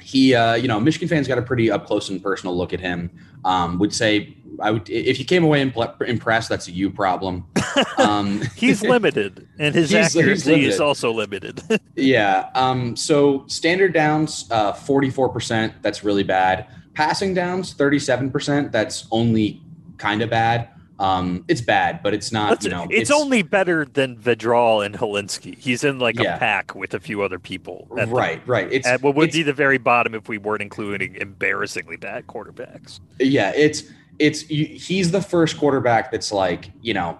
[0.00, 2.80] he, uh, you know, Michigan fans got a pretty up close and personal look at
[2.80, 3.10] him.
[3.44, 7.44] Um, would say I would if you came away impl- impressed, that's a you problem.
[7.98, 10.68] Um, he's limited, and his He's- he's accuracy limited.
[10.70, 11.62] is also limited.
[11.96, 12.48] Yeah.
[12.54, 15.74] Um, so standard downs, uh, 44%.
[15.82, 16.66] That's really bad.
[16.94, 18.72] Passing downs, 37%.
[18.72, 19.62] That's only
[20.00, 20.68] kind of bad.
[20.98, 24.94] Um, it's bad, but it's not, That's- you know, it's, only better than Vedral and
[24.94, 25.56] Hilinski.
[25.56, 26.36] He's in like Yeah.
[26.36, 27.88] a pack with a few other people.
[27.98, 28.68] at the- right, right.
[28.70, 32.26] It's, at what would it's- be the very bottom if we weren't including embarrassingly bad
[32.26, 33.00] quarterbacks.
[33.18, 33.84] yeah, it's,
[34.18, 37.18] it's, he's the first quarterback that's like, you know,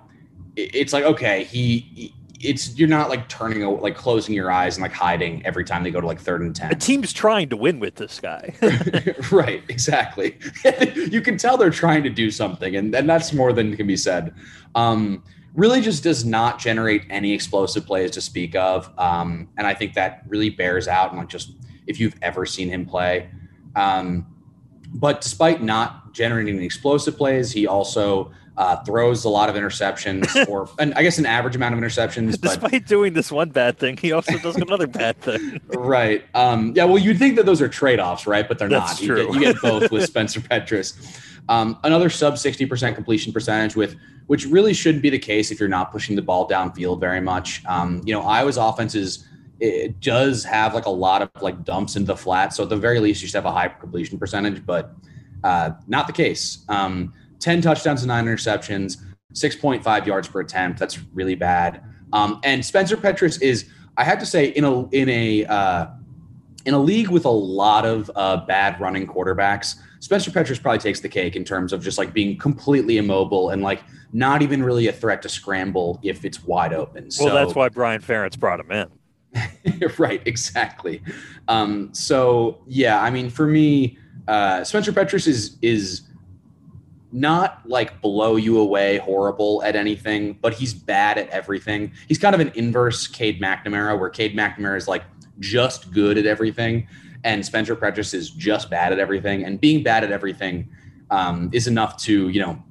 [0.57, 4.93] it's like, okay, he, it's, you're not like turning, like closing your eyes and like
[4.93, 6.73] hiding every time they go to like third and 10.
[6.73, 8.55] A team's trying to win with this guy.
[9.31, 10.39] right, exactly.
[10.95, 13.97] you can tell they're trying to do something, and, and that's more than can be
[13.97, 14.35] said.
[14.75, 15.23] Um,
[15.55, 18.91] really just does not generate any explosive plays to speak of.
[18.99, 21.53] Um, and I think that really bears out and like just
[21.87, 23.29] if you've ever seen him play.
[23.77, 24.27] Um,
[24.95, 30.69] but despite not generating explosive plays, he also uh, throws a lot of interceptions, or
[30.79, 32.41] and I guess an average amount of interceptions.
[32.41, 35.61] But Despite doing this one bad thing, he also does another bad thing.
[35.69, 36.25] right.
[36.35, 36.85] Um, yeah.
[36.85, 38.47] Well, you'd think that those are trade-offs, right?
[38.47, 39.03] But they're That's not.
[39.03, 40.95] You get, you get both with Spencer Petras.
[41.49, 45.59] Um, another sub sixty percent completion percentage, with which really shouldn't be the case if
[45.59, 47.65] you're not pushing the ball downfield very much.
[47.67, 49.27] Um, you know, Iowa's offense is
[49.59, 52.77] it does have like a lot of like dumps into the flat, so at the
[52.77, 54.95] very least you should have a high completion percentage, but
[55.45, 56.65] uh, not the case.
[56.69, 58.99] Um, Ten touchdowns and nine interceptions,
[59.33, 60.79] six point five yards per attempt.
[60.79, 61.83] That's really bad.
[62.13, 65.87] Um, and Spencer Petras is, I have to say, in a in a uh,
[66.67, 71.01] in a league with a lot of uh, bad running quarterbacks, Spencer Petras probably takes
[71.01, 74.89] the cake in terms of just like being completely immobile and like not even really
[74.89, 77.05] a threat to scramble if it's wide open.
[77.05, 79.91] Well, so, that's why Brian Ferentz brought him in.
[79.99, 81.03] right, exactly.
[81.49, 86.03] Um, so yeah, I mean, for me, uh, Spencer Petras is is
[87.13, 91.93] not like blow you away horrible at anything, but he's bad at everything.
[92.09, 95.03] He's kind of an inverse Cade McNamara, where Cade McNamara is like
[95.39, 96.87] just good at everything,
[97.25, 99.45] and Spencer Petras is just bad at everything.
[99.45, 100.69] And being bad at everything
[101.11, 102.63] um, is enough to you know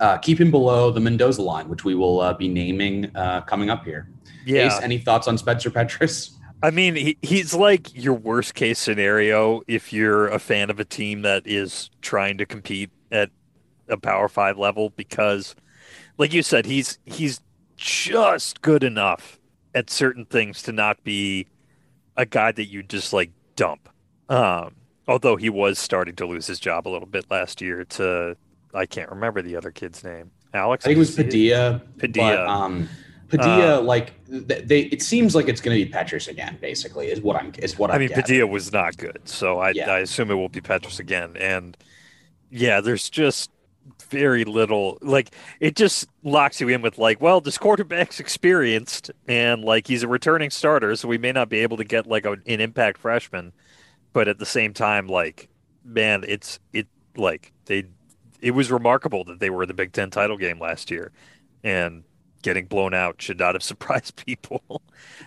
[0.00, 3.70] uh, keep him below the Mendoza line, which we will uh, be naming uh, coming
[3.70, 4.08] up here.
[4.44, 4.66] Yeah.
[4.66, 6.32] Ace, any thoughts on Spencer Petras?
[6.62, 10.84] I mean, he, he's like your worst case scenario if you're a fan of a
[10.84, 13.30] team that is trying to compete at
[13.88, 15.54] a Power Five level because,
[16.18, 17.40] like you said, he's he's
[17.76, 19.38] just good enough
[19.74, 21.46] at certain things to not be
[22.16, 23.88] a guy that you just like dump.
[24.28, 24.74] Um,
[25.06, 28.36] although he was starting to lose his job a little bit last year to
[28.74, 30.30] I can't remember the other kid's name.
[30.54, 30.84] Alex.
[30.84, 31.82] I think it was Padilla.
[31.98, 32.36] Padilla.
[32.36, 32.88] But, um,
[33.28, 36.58] Padilla, uh, like they, it seems like it's going to be Petras again.
[36.60, 38.10] Basically, is what I'm is what I I'm mean.
[38.10, 39.90] Padilla was not good, so I, yeah.
[39.90, 41.36] I assume it will be Petras again.
[41.36, 41.76] And
[42.50, 43.50] yeah, there's just
[44.08, 49.64] very little like it just locks you in with like well this quarterback's experienced and
[49.64, 52.32] like he's a returning starter so we may not be able to get like a,
[52.32, 53.52] an impact freshman.
[54.12, 55.48] But at the same time like
[55.84, 57.84] man it's it like they
[58.40, 61.12] it was remarkable that they were the big ten title game last year
[61.64, 62.04] and
[62.42, 64.82] getting blown out should not have surprised people.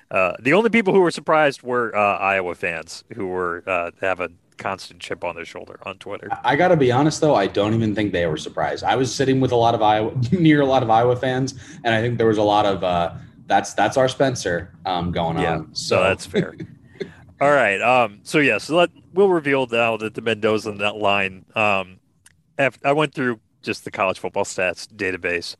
[0.10, 4.20] Uh, the only people who were surprised were uh, iowa fans who were uh, have
[4.20, 6.30] a constant chip on their shoulder on Twitter.
[6.44, 8.84] I got to be honest though, I don't even think they were surprised.
[8.84, 11.96] I was sitting with a lot of Iowa near a lot of Iowa fans, and
[11.96, 13.14] I think there was a lot of uh,
[13.48, 15.76] that's that's our Spencer um, going yeah, on.
[15.76, 16.56] So that's fair.
[17.42, 17.82] All right.
[17.82, 21.46] Um, so yeah, so let we'll reveal now that the Mendoza that line.
[21.56, 22.00] Um,
[22.58, 25.56] after, I went through just the college football stats database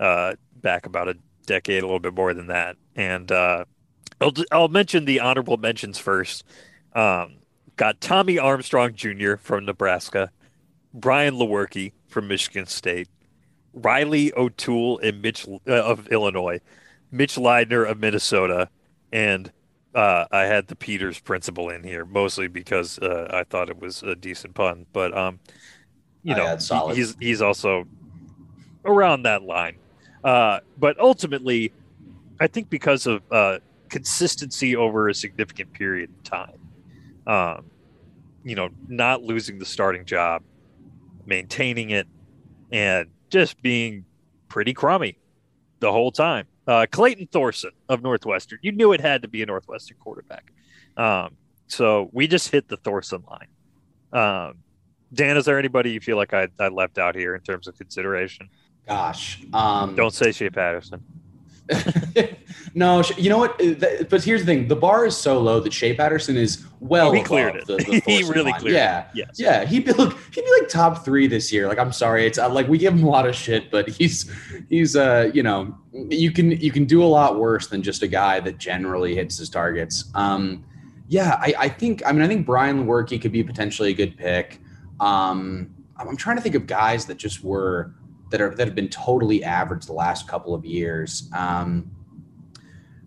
[0.00, 3.64] uh, back about a decade, a little bit more than that, and uh,
[4.20, 6.44] I'll I'll mention the honorable mentions first.
[6.94, 7.36] Um,
[7.76, 9.36] got Tommy Armstrong Jr.
[9.36, 10.30] from Nebraska,
[10.94, 13.08] Brian Lewerke from Michigan State,
[13.72, 16.60] Reilly O'Toole and Mitch uh, of Illinois,
[17.10, 18.68] Mitch Leidner of Minnesota,
[19.12, 19.50] and
[19.94, 24.02] uh, I had the Peters principle in here mostly because uh, I thought it was
[24.02, 25.38] a decent pun, but um,
[26.22, 26.56] you know,
[26.94, 27.84] he's he's also
[28.84, 29.76] around that line.
[30.24, 31.72] Uh, but ultimately,
[32.40, 33.58] I think because of uh,
[33.88, 36.61] consistency over a significant period of time,
[37.26, 37.70] um,
[38.44, 40.42] you know, not losing the starting job,
[41.26, 42.06] maintaining it,
[42.70, 44.04] and just being
[44.48, 45.18] pretty crummy
[45.80, 46.46] the whole time.
[46.66, 50.52] Uh, Clayton Thorson of Northwestern, you knew it had to be a Northwestern quarterback.
[50.96, 53.48] Um, so we just hit the Thorson line.
[54.12, 54.58] Um,
[55.12, 57.76] Dan, is there anybody you feel like I, I left out here in terms of
[57.76, 58.48] consideration?
[58.86, 61.02] Gosh, um, don't say Shea Patterson.
[62.74, 63.60] no, you know what?
[63.60, 67.08] Uh, but here's the thing: the bar is so low that Shea Patterson is well.
[67.08, 67.66] Oh, he cleared it.
[67.66, 68.60] The, the he really line.
[68.60, 68.74] cleared.
[68.74, 69.08] Yeah, it.
[69.14, 69.28] yes.
[69.38, 69.64] yeah.
[69.64, 70.18] He'd be look.
[70.34, 71.68] He'd be like top three this year.
[71.68, 74.30] Like, I'm sorry, it's uh, like we give him a lot of shit, but he's
[74.68, 78.08] he's uh you know you can you can do a lot worse than just a
[78.08, 80.10] guy that generally hits his targets.
[80.14, 80.64] Um,
[81.08, 84.16] yeah, I, I think I mean I think Brian Lewerke could be potentially a good
[84.16, 84.60] pick.
[85.00, 87.94] Um, I'm trying to think of guys that just were
[88.32, 91.30] that are that have been totally average the last couple of years.
[91.32, 91.90] Um,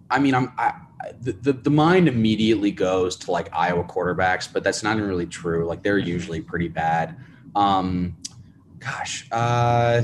[0.10, 0.76] I mean, I'm I,
[1.20, 5.66] the, the, the mind immediately goes to like Iowa quarterbacks, but that's not really true.
[5.66, 7.18] Like they're usually pretty bad.
[7.56, 8.16] Um,
[8.80, 10.04] gosh, uh,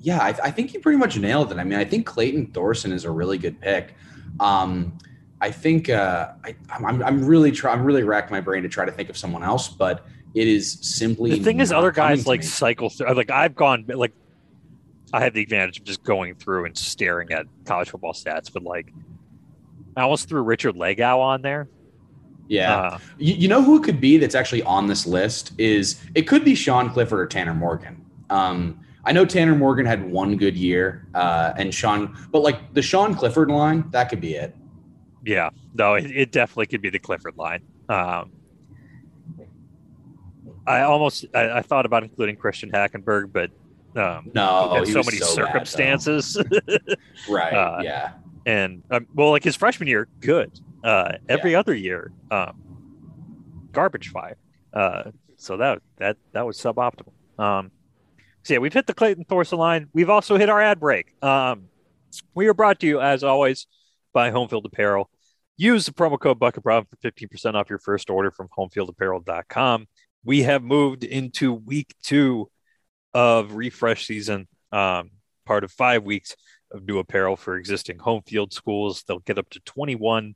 [0.00, 1.58] yeah, I, I, think you pretty much nailed it.
[1.58, 3.94] I mean, I think Clayton Thorson is a really good pick.
[4.38, 4.96] Um,
[5.40, 7.78] I think uh, I, I'm, I'm really trying.
[7.78, 10.06] I'm really racking my brain to try to think of someone else, but
[10.38, 13.12] it is simply the thing is other guys like cycle through.
[13.14, 14.12] Like I've gone like
[15.12, 18.62] I have the advantage of just going through and staring at college football stats, but
[18.62, 18.92] like
[19.96, 21.68] I almost threw Richard Lagow on there.
[22.46, 26.00] Yeah, uh, you, you, know who it could be that's actually on this list is
[26.14, 28.02] it could be Sean Clifford or Tanner Morgan.
[28.30, 32.80] Um, I know Tanner Morgan had one good year, uh, and Sean, but like the
[32.80, 34.56] Sean Clifford line, that could be it.
[35.26, 37.62] Yeah, no, it, it definitely could be the Clifford line.
[37.90, 38.30] Um,
[40.68, 43.50] I almost I, I, thought about including Christian Hackenberg, but
[43.96, 46.40] um, no, so many so circumstances.
[46.50, 46.80] Bad,
[47.28, 47.52] right.
[47.52, 48.12] Uh, yeah.
[48.46, 50.52] And um, well, like his freshman year, good.
[50.84, 51.60] Uh, every yeah.
[51.60, 52.62] other year, um,
[53.72, 54.36] garbage fire.
[54.72, 57.12] Uh, so that that that was suboptimal.
[57.38, 57.70] Um,
[58.42, 59.88] so yeah, we've hit the Clayton Thorson line.
[59.92, 61.14] We've also hit our ad break.
[61.22, 61.64] Um,
[62.34, 63.66] we are brought to you, as always,
[64.12, 65.10] by Homefield Apparel.
[65.56, 69.86] Use the promo code BucketProb for 15% off your first order from homefieldapparel.com.
[70.28, 72.50] We have moved into week two
[73.14, 75.12] of refresh season, um,
[75.46, 76.36] part of five weeks
[76.70, 79.04] of new apparel for existing home field schools.
[79.04, 80.34] They'll get up to 21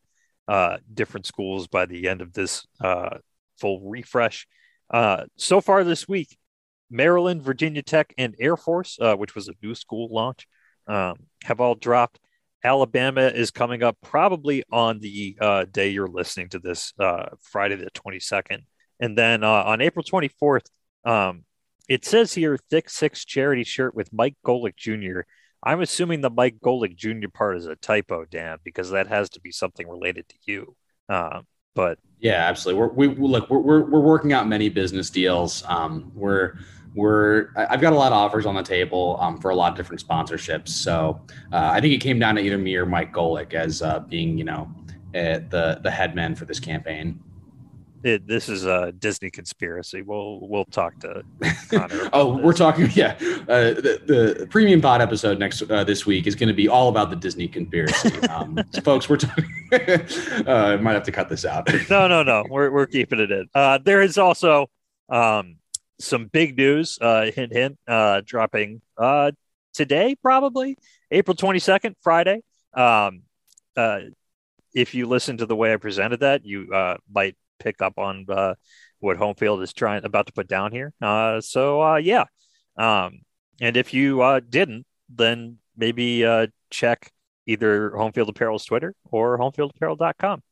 [0.49, 3.18] uh, different schools by the end of this uh,
[3.59, 4.47] full refresh.
[4.88, 6.38] Uh, so far this week,
[6.88, 10.49] Maryland, Virginia Tech, and Air Force, uh, which was a new school launch,
[10.86, 12.18] um, have all dropped.
[12.64, 17.76] Alabama is coming up probably on the uh, day you're listening to this, uh, Friday
[17.76, 18.62] the 22nd.
[19.01, 20.66] And then on April 24th,
[21.05, 21.45] um,
[21.88, 25.22] it says here thick six charity shirt with Mike Golic Jr.
[25.62, 27.28] I'm assuming the Mike Golic Jr.
[27.32, 30.76] part is a typo, Dan, because that has to be something related to you.
[31.09, 32.80] Um, but yeah, absolutely.
[32.80, 35.64] We're, we look, we're, we're, we're working out many business deals.
[35.66, 36.55] Um, we're,
[36.95, 39.76] we're, I've got a lot of offers on the table um, for a lot of
[39.76, 40.68] different sponsorships.
[40.68, 41.20] So
[41.53, 44.36] uh, I think it came down to either me or Mike Golic as uh, being,
[44.36, 44.70] you know,
[45.14, 47.20] uh, the, the head man for this campaign
[48.05, 50.03] it, this is a Disney conspiracy.
[50.03, 51.22] We'll we'll talk to
[51.70, 52.09] Connor.
[52.12, 52.88] oh, we're talking.
[52.94, 54.03] Yeah, uh, the,
[54.38, 57.16] the premium pod episode next uh, this week is going to be all about the
[57.16, 59.09] Disney conspiracy, um, folks.
[59.09, 59.44] We're talking.
[60.46, 61.68] uh, might have to cut this out.
[61.88, 62.44] no, no, no.
[62.48, 63.48] We're we're keeping it in.
[63.55, 64.68] Uh, there is also
[65.09, 65.57] um,
[66.00, 66.98] some big news.
[67.00, 67.78] Uh, hint, hint.
[67.86, 69.30] Uh, dropping uh,
[69.72, 70.76] today, probably
[71.11, 72.42] April twenty second, Friday.
[72.74, 73.22] Um,
[73.76, 74.00] uh,
[74.74, 78.26] if you listen to the way I presented that, you uh, might pick up on
[78.28, 78.54] uh,
[79.00, 80.92] what home field is trying about to put down here.
[81.00, 82.24] Uh, so uh, yeah,
[82.76, 83.20] um,
[83.60, 87.10] and if you uh, didn't, then maybe uh, check
[87.46, 90.42] either Homefield Apparel's Twitter or homefieldapparel.com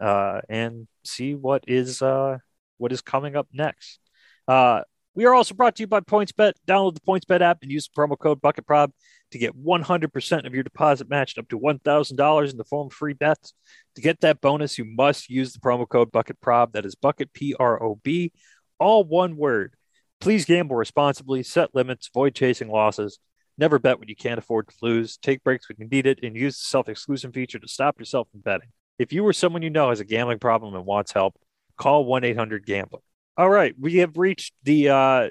[0.00, 2.38] uh, and see what is uh,
[2.78, 4.00] what is coming up next.
[4.46, 4.82] Uh,
[5.14, 6.52] we are also brought to you by PointsBet.
[6.66, 8.90] Download the PointsBet app and use the promo code BucketProb
[9.32, 13.12] to get 100% of your deposit matched up to $1,000 in the form of free
[13.12, 13.52] bets.
[13.96, 16.72] To get that bonus, you must use the promo code BucketProb.
[16.72, 18.32] That is Bucket P R O B,
[18.78, 19.74] all one word.
[20.20, 23.18] Please gamble responsibly, set limits, avoid chasing losses.
[23.58, 25.16] Never bet when you can't afford to lose.
[25.16, 28.28] Take breaks when you need it, and use the self exclusion feature to stop yourself
[28.30, 28.68] from betting.
[28.98, 31.36] If you or someone you know has a gambling problem and wants help,
[31.76, 33.00] call 1 800 Gambler.
[33.36, 35.30] All right, we have reached the uh,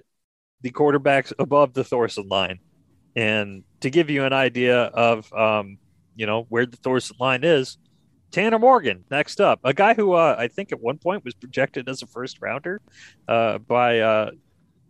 [0.61, 2.59] the quarterbacks above the Thorson line,
[3.15, 5.77] and to give you an idea of um,
[6.15, 7.77] you know where the Thorson line is,
[8.31, 11.87] Tanner Morgan next up, a guy who uh, I think at one point was projected
[11.89, 12.81] as a first rounder
[13.27, 14.31] uh, by uh,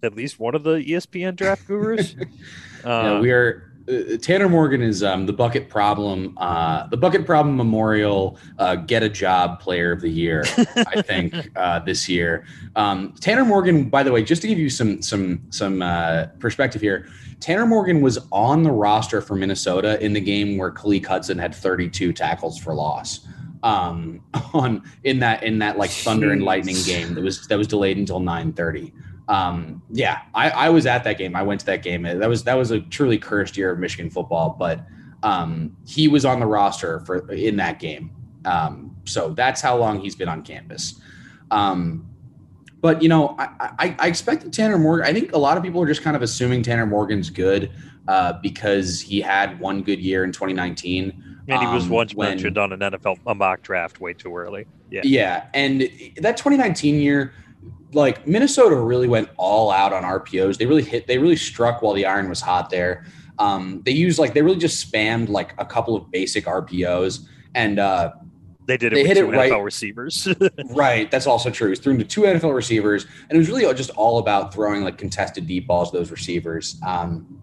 [0.04, 2.16] at least one of the ESPN draft gurus.
[2.84, 7.26] yeah, uh, we are uh, Tanner Morgan is um, the bucket problem, uh, the bucket
[7.26, 10.44] problem memorial uh, get a job player of the year,
[10.76, 12.46] I think uh, this year.
[12.76, 16.82] Um, Tanner Morgan, by the way, just to give you some some some uh, perspective
[16.82, 17.08] here,
[17.40, 21.54] Tanner Morgan was on the roster for Minnesota in the game where Khaleke Hudson had
[21.54, 23.28] 32 tackles for loss.
[23.64, 24.22] Um,
[24.54, 27.98] on in that in that like thunder and lightning game that was that was delayed
[27.98, 28.94] until 9:30
[29.28, 31.36] um, yeah, I, I was at that game.
[31.36, 32.04] I went to that game.
[32.04, 34.56] That was that was a truly cursed year of Michigan football.
[34.58, 34.86] But
[35.24, 38.12] um, he was on the roster for in that game.
[38.46, 41.02] Um, so that's how long he's been on campus.
[41.50, 42.08] Um,
[42.86, 43.48] but you know, I,
[43.80, 45.08] I, I expected Tanner Morgan.
[45.08, 47.72] I think a lot of people are just kind of assuming Tanner Morgan's good
[48.08, 51.40] uh, because he had one good year in 2019.
[51.48, 54.38] And he was um, once when, mentioned on an NFL a mock draft way too
[54.38, 54.68] early.
[54.92, 55.82] Yeah, yeah, and
[56.18, 57.34] that 2019 year
[57.92, 60.60] like Minnesota really went all out on RPOs.
[60.60, 63.08] They really hit, they really struck while the iron was hot there.
[63.40, 67.26] Um, they used like they really just spammed like a couple of basic RPOs
[67.56, 68.12] and uh,
[68.66, 68.96] they did it.
[68.96, 69.52] They hit it right.
[69.52, 70.28] NFL receivers.
[70.70, 71.10] right.
[71.12, 71.70] That's also true.
[71.70, 74.98] He's thrown to two NFL receivers, and it was really just all about throwing like
[74.98, 76.80] contested deep balls to those receivers.
[76.86, 77.40] Um,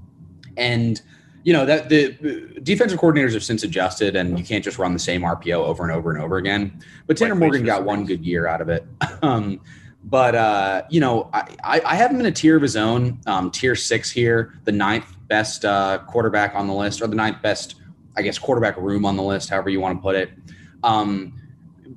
[0.56, 1.00] and
[1.44, 4.98] you know that the defensive coordinators have since adjusted, and you can't just run the
[4.98, 6.80] same RPO over and over and over again.
[7.06, 8.86] But Tanner Morgan got one good year out of it.
[9.22, 9.60] um,
[10.04, 13.50] but uh, you know, I, I have him in a tier of his own, um,
[13.50, 17.76] tier six here, the ninth best uh, quarterback on the list, or the ninth best,
[18.16, 20.30] I guess, quarterback room on the list, however you want to put it.
[20.82, 21.40] Um,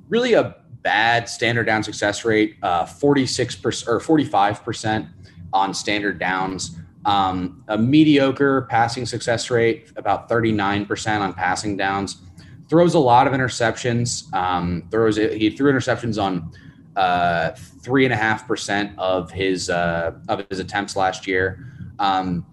[0.08, 5.06] really a bad standard down success rate, uh, 46 percent or 45 percent
[5.52, 6.78] on standard downs.
[7.04, 12.22] Um, a mediocre passing success rate, about 39 percent on passing downs.
[12.68, 14.32] Throws a lot of interceptions.
[14.34, 16.52] Um, throws he threw interceptions on
[16.96, 21.66] uh, three and a half percent of his uh, of his attempts last year.
[21.98, 22.46] Um,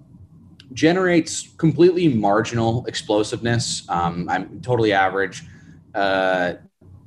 [0.73, 3.87] generates completely marginal explosiveness.
[3.89, 5.43] Um, I'm totally average.
[5.93, 6.53] Uh,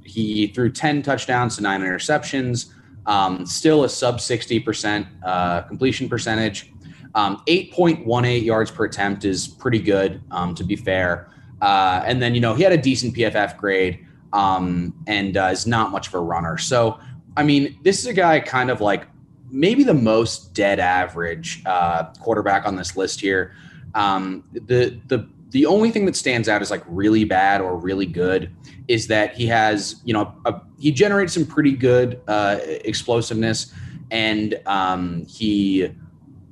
[0.05, 2.72] he threw 10 touchdowns to nine interceptions.
[3.07, 6.72] Um, still a sub 60% uh, completion percentage.
[7.14, 11.30] Um, 8.18 yards per attempt is pretty good, um, to be fair.
[11.62, 15.66] Uh, and then, you know, he had a decent PFF grade um, and uh, is
[15.66, 16.59] not much of a runner.
[16.59, 17.01] So,
[17.37, 19.07] I mean, this is a guy kind of like
[19.51, 23.55] maybe the most dead average uh, quarterback on this list here.
[23.95, 28.04] Um, the the the only thing that stands out is like really bad or really
[28.04, 28.54] good
[28.88, 33.72] is that he has you know a, he generates some pretty good uh, explosiveness
[34.11, 35.84] and um, he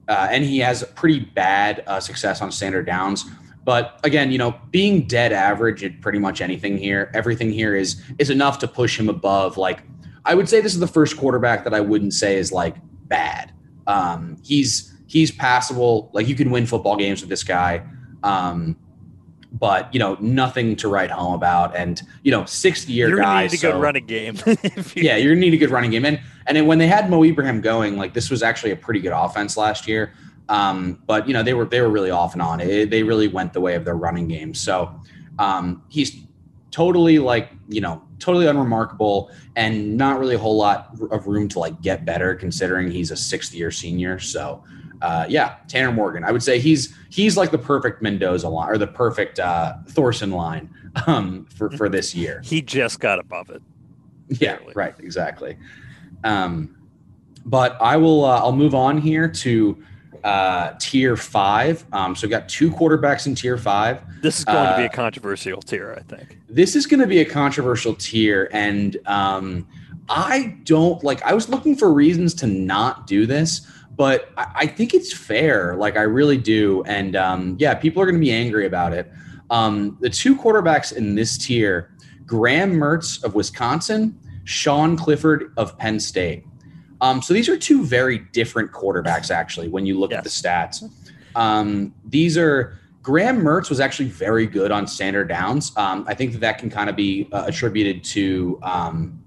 [0.09, 3.27] uh, and he has pretty bad uh, success on standard downs.
[3.63, 8.03] But again, you know, being dead average at pretty much anything here, everything here is
[8.19, 9.59] is enough to push him above.
[9.59, 9.83] Like,
[10.25, 12.77] I would say this is the first quarterback that I wouldn't say is like
[13.07, 13.53] bad.
[13.87, 16.09] Um, he's he's passable.
[16.15, 17.83] Like you can win football games with this guy.
[18.23, 18.79] Um,
[19.55, 21.75] but you know nothing to write home about.
[21.77, 23.43] And you know, sixth year You're guy.
[23.43, 24.37] Need a so, good running game.
[24.97, 26.05] yeah, you're gonna need a good running game.
[26.05, 29.01] And and then when they had Mo Ibrahim going, like this was actually a pretty
[29.01, 30.13] good offense last year.
[30.49, 32.61] Um, but you know they were they were really off and on.
[32.61, 34.55] It, they really went the way of their running game.
[34.55, 34.95] So
[35.39, 36.17] um, he's
[36.71, 41.59] totally like you know totally unremarkable and not really a whole lot of room to
[41.61, 44.19] like get better considering he's a sixth year senior.
[44.19, 44.65] So
[45.05, 46.25] uh, yeah, Tanner Morgan.
[46.25, 50.31] I would say he's he's like the perfect Mendoza line or the perfect uh, Thorson
[50.31, 50.69] line
[51.07, 52.41] um, for for this year.
[52.43, 53.63] He just got above it.
[54.29, 55.59] Yeah, right, exactly.
[56.25, 56.55] Um,
[57.45, 58.25] but I will.
[58.25, 59.77] Uh, I'll move on here to
[60.25, 61.85] uh, tier five.
[61.93, 64.01] Um, so we've got two quarterbacks in tier five.
[64.23, 66.39] This is going to be a Uh, controversial tier, I think.
[66.49, 69.69] This is going to be a controversial tier, and um,
[70.09, 71.23] I don't like.
[71.23, 75.77] I was looking for reasons to not do this, but I, I think it's fair.
[75.77, 79.11] Like I really do, and um, yeah, people are going to be angry about it.
[79.51, 81.91] Um, the two quarterbacks in this tier:
[82.27, 86.45] Graham Mertz of Wisconsin, Sean Clifford of Penn State.
[87.01, 90.83] Um, so these are two very different quarterbacks, actually, when you look at the stats.
[91.35, 95.73] Um, these are Graham Mertz was actually very good on standard downs.
[95.77, 99.21] Um, I think that that can kind of be uh, attributed to um,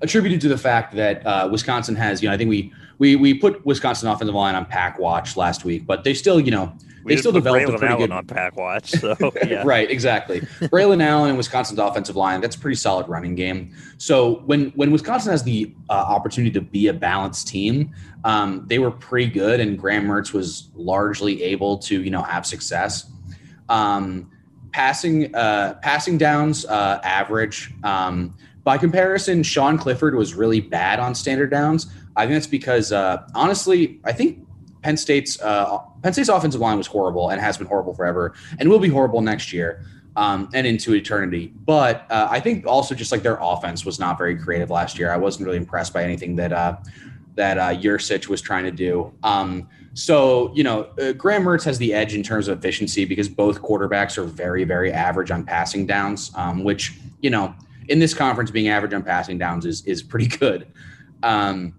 [0.00, 3.34] attributed to the fact that uh, Wisconsin has, you know, I think we we we
[3.34, 6.72] put Wisconsin offensive line on pack watch last week, but they still, you know,
[7.04, 8.90] We they still developed a Braelon pretty Allen good on pack watch.
[8.90, 9.16] So
[9.46, 9.62] yeah.
[9.64, 10.40] right, exactly.
[10.40, 13.74] Braelon Allen and Wisconsin's offensive line, that's a pretty solid running game.
[13.98, 17.92] So when when Wisconsin has the uh, opportunity to be a balanced team,
[18.24, 22.46] um, they were pretty good, and Graham Mertz was largely able to you know have
[22.46, 23.10] success.
[23.68, 24.30] Um,
[24.72, 27.72] passing uh, passing downs uh, average.
[27.84, 28.34] Um,
[28.64, 31.86] by comparison, Sean Clifford was really bad on standard downs.
[32.16, 34.46] I think that's because uh, honestly, I think
[34.82, 38.68] Penn State's uh, Penn State's offensive line was horrible and has been horrible forever, and
[38.68, 39.84] will be horrible next year
[40.16, 41.52] um, and into eternity.
[41.64, 45.12] But uh, I think also just like their offense was not very creative last year.
[45.12, 46.76] I wasn't really impressed by anything that uh,
[47.34, 49.12] that uh, Yurcich was trying to do.
[49.22, 53.28] Um, so you know, uh, Graham Mertz has the edge in terms of efficiency because
[53.28, 57.54] both quarterbacks are very very average on passing downs, um, which you know
[57.88, 60.66] in this conference being average on passing downs is is pretty good.
[61.22, 61.74] Um,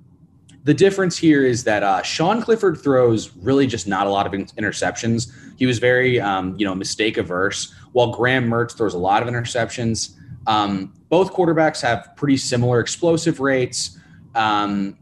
[0.67, 4.33] the difference here is that uh, Sean Clifford throws really just not a lot of
[4.33, 5.31] interceptions.
[5.55, 9.29] He was very, um, you know, mistake averse, while Graham Mertz throws a lot of
[9.29, 10.17] interceptions.
[10.45, 13.97] Um, both quarterbacks have pretty similar explosive rates.
[14.35, 14.97] Um,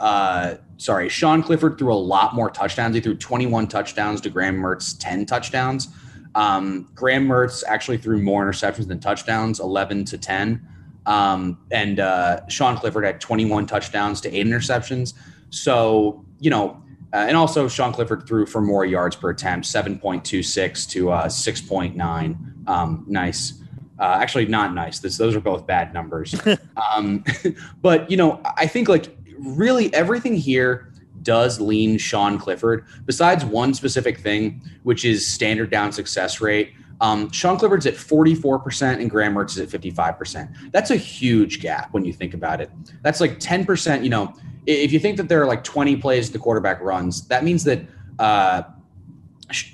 [0.00, 2.96] uh, sorry, Sean Clifford threw a lot more touchdowns.
[2.96, 5.90] He threw 21 touchdowns to Graham Mertz 10 touchdowns.
[6.34, 10.68] Um, Graham Mertz actually threw more interceptions than touchdowns, 11 to 10.
[11.06, 15.14] Um, and uh, Sean Clifford had 21 touchdowns to eight interceptions.
[15.50, 16.82] So, you know,
[17.12, 22.68] uh, and also Sean Clifford threw for more yards per attempt, 7.26 to uh, 6.9.
[22.68, 23.62] Um, nice.
[24.00, 24.98] Uh, actually, not nice.
[24.98, 26.34] This, those are both bad numbers.
[26.92, 27.22] um,
[27.82, 30.92] but, you know, I think like really everything here
[31.22, 36.72] does lean Sean Clifford, besides one specific thing, which is standard down success rate.
[37.04, 40.72] Um, Sean Clifford's at 44% and Graham Mertz is at 55%.
[40.72, 42.70] That's a huge gap when you think about it.
[43.02, 44.02] That's like 10%.
[44.02, 44.34] You know,
[44.64, 47.82] if you think that there are like 20 plays the quarterback runs, that means that
[48.18, 48.62] uh,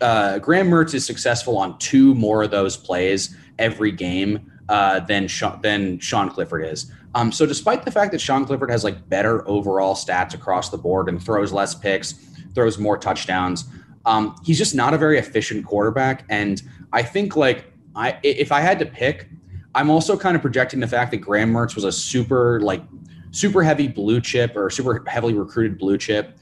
[0.00, 5.28] uh, Graham Mertz is successful on two more of those plays every game uh, than,
[5.28, 6.90] Sean, than Sean Clifford is.
[7.14, 10.78] Um, so despite the fact that Sean Clifford has like better overall stats across the
[10.78, 12.14] board and throws less picks,
[12.56, 13.66] throws more touchdowns,
[14.04, 16.24] um, he's just not a very efficient quarterback.
[16.28, 16.60] And
[16.92, 17.64] I think like
[17.94, 19.28] I if I had to pick,
[19.74, 22.82] I'm also kind of projecting the fact that Graham Mertz was a super like
[23.30, 26.36] super heavy blue chip or super heavily recruited blue chip.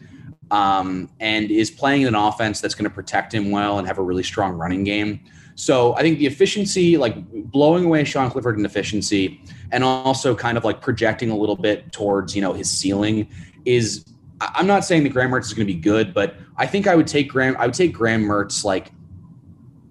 [0.51, 3.99] Um, and is playing in an offense that's going to protect him well and have
[3.99, 5.21] a really strong running game.
[5.57, 7.17] So I think the efficiency, like
[7.51, 9.43] blowing away Sean Clifford in efficiency,
[9.73, 13.29] and also kind of like projecting a little bit towards you know his ceiling
[13.65, 14.05] is.
[14.41, 16.95] I'm not saying that Graham Mertz is going to be good, but I think I
[16.95, 17.57] would take Graham.
[17.59, 18.93] I would take Graham Mertz like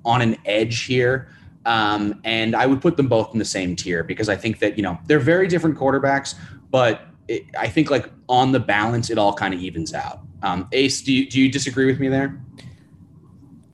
[0.08, 1.30] on an edge here.
[1.66, 4.78] Um, and I would put them both in the same tier because I think that,
[4.78, 6.36] you know, they're very different quarterbacks,
[6.72, 10.22] but it, I think like on the balance, it all kind of evens out.
[10.42, 12.42] Um, Ace, do you, do you disagree with me there?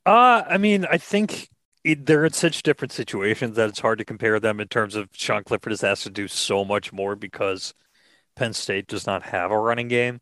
[0.04, 1.48] Uh, I mean, I think
[1.84, 5.08] it, they're in such different situations that it's hard to compare them in terms of
[5.12, 7.74] Sean Clifford has asked to do so much more because
[8.34, 10.20] Penn State does not have a running game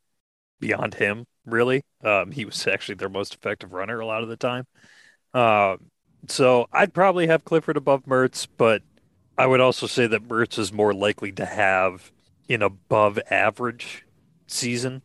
[0.60, 1.84] beyond him, really.
[2.04, 4.66] Um, he was actually their most effective runner a lot of the time.
[5.32, 5.90] Um,
[6.28, 8.82] so I'd probably have Clifford above Mertz, but
[9.36, 12.12] I would also say that Mertz is more likely to have
[12.48, 14.04] an above average
[14.46, 15.02] season.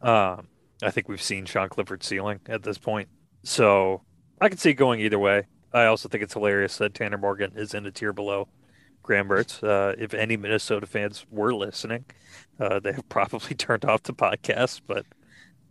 [0.00, 0.48] Um,
[0.82, 3.08] I think we've seen Sean Clifford's ceiling at this point.
[3.42, 4.02] So
[4.40, 5.46] I can see it going either way.
[5.72, 8.48] I also think it's hilarious that Tanner Morgan is in a tier below
[9.02, 9.62] Graham Mertz.
[9.62, 12.04] Uh, if any Minnesota fans were listening,
[12.60, 15.04] uh, they have probably turned off the podcast, but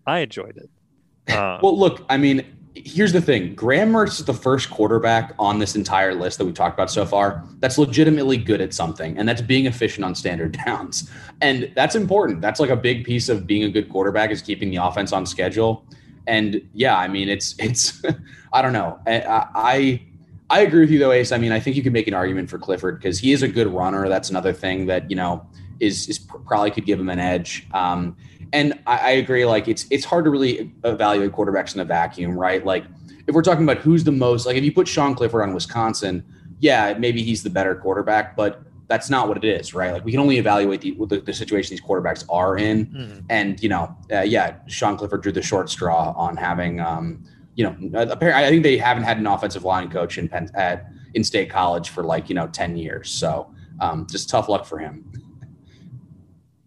[0.05, 1.33] I enjoyed it.
[1.33, 2.45] Um, well, look, I mean,
[2.75, 6.55] here's the thing Graham Mertz is the first quarterback on this entire list that we've
[6.55, 10.57] talked about so far that's legitimately good at something, and that's being efficient on standard
[10.65, 11.09] downs.
[11.41, 12.41] And that's important.
[12.41, 15.25] That's like a big piece of being a good quarterback is keeping the offense on
[15.25, 15.85] schedule.
[16.25, 18.01] And yeah, I mean, it's, it's,
[18.53, 18.99] I don't know.
[19.05, 20.01] I, I,
[20.49, 21.31] I agree with you though, Ace.
[21.31, 23.47] I mean, I think you could make an argument for Clifford because he is a
[23.47, 24.07] good runner.
[24.07, 25.45] That's another thing that, you know,
[25.79, 27.67] is, is probably could give him an edge.
[27.73, 28.15] Um,
[28.53, 29.45] and I, I agree.
[29.45, 32.63] Like it's it's hard to really evaluate quarterbacks in a vacuum, right?
[32.63, 32.85] Like
[33.27, 36.23] if we're talking about who's the most, like if you put Sean Clifford on Wisconsin,
[36.59, 39.91] yeah, maybe he's the better quarterback, but that's not what it is, right?
[39.91, 43.19] Like we can only evaluate the the, the situation these quarterbacks are in, mm-hmm.
[43.29, 47.25] and you know, uh, yeah, Sean Clifford drew the short straw on having, um,
[47.55, 50.87] you know, apparently I think they haven't had an offensive line coach in Penn at
[51.15, 54.77] in State College for like you know ten years, so um, just tough luck for
[54.77, 55.22] him.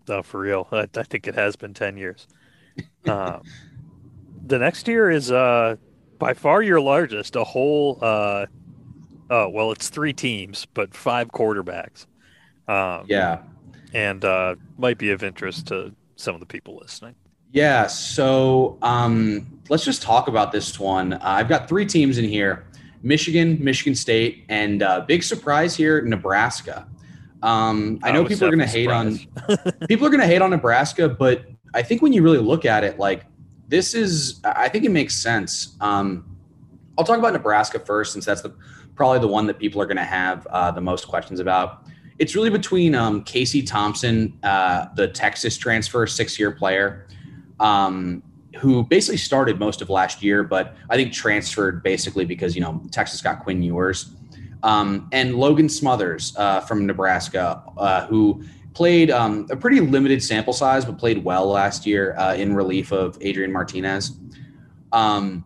[0.09, 0.69] No, for real.
[0.73, 2.27] I, I think it has been 10 years.
[3.07, 3.43] Um,
[4.47, 5.77] the next year is uh,
[6.19, 8.47] by far your largest, a whole, uh,
[9.31, 12.07] oh, well, it's three teams, but five quarterbacks.
[12.69, 13.43] Um, yeah.
[13.93, 17.15] And uh, might be of interest to some of the people listening.
[17.53, 17.87] Yeah.
[17.87, 21.15] So um, let's just talk about this one.
[21.15, 22.67] Uh, I've got three teams in here
[23.03, 26.87] Michigan, Michigan State, and uh, big surprise here, Nebraska.
[27.43, 29.19] Um, I know people are going to hate on
[29.89, 32.85] people are going to hate on Nebraska, but I think when you really look at
[32.85, 33.25] it, like
[33.69, 35.77] this is, I think it makes sense.
[35.81, 36.37] Um,
[36.97, 38.55] I'll talk about Nebraska first, since that's the
[38.95, 41.83] probably the one that people are going to have uh, the most questions about.
[42.19, 47.07] It's really between um, Casey Thompson, uh, the Texas transfer, six-year player,
[47.61, 48.23] um,
[48.59, 52.83] who basically started most of last year, but I think transferred basically because you know
[52.91, 54.15] Texas got Quinn Ewers.
[54.63, 58.43] Um, and Logan Smothers uh, from Nebraska, uh, who
[58.75, 62.93] played um, a pretty limited sample size, but played well last year uh, in relief
[62.93, 64.19] of Adrian Martinez.
[64.93, 65.45] Um,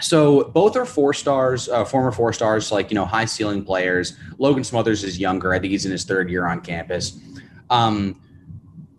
[0.00, 4.16] so both are four stars, uh, former four stars, like you know, high ceiling players.
[4.38, 7.18] Logan Smothers is younger; I think he's in his third year on campus.
[7.70, 8.20] Um,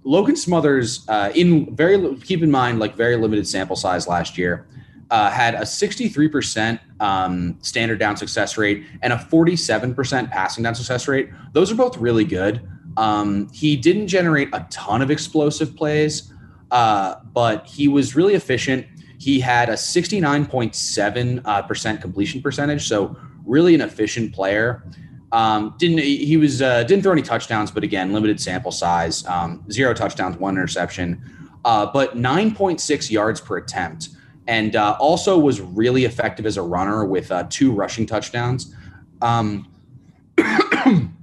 [0.04, 4.68] Logan Smothers, uh, in very keep in mind, like very limited sample size last year
[5.12, 11.08] uh, had a 63% um, standard down success rate and a 47% passing down success
[11.08, 11.30] rate.
[11.54, 12.62] Those are both really good.
[12.98, 16.32] Um, he didn't generate a ton of explosive plays,
[16.72, 18.86] uh, but he was really efficient.
[19.18, 24.84] He had a 69.7% uh, completion percentage, so really an efficient player.
[25.32, 29.64] Um, didn't he was uh, didn't throw any touchdowns, but again, limited sample size, um,
[29.72, 31.22] zero touchdowns, one interception,
[31.66, 34.10] uh, but 9.6 yards per attempt
[34.50, 38.76] and uh, also was really effective as a runner with uh, two rushing touchdowns.
[39.22, 39.72] Um,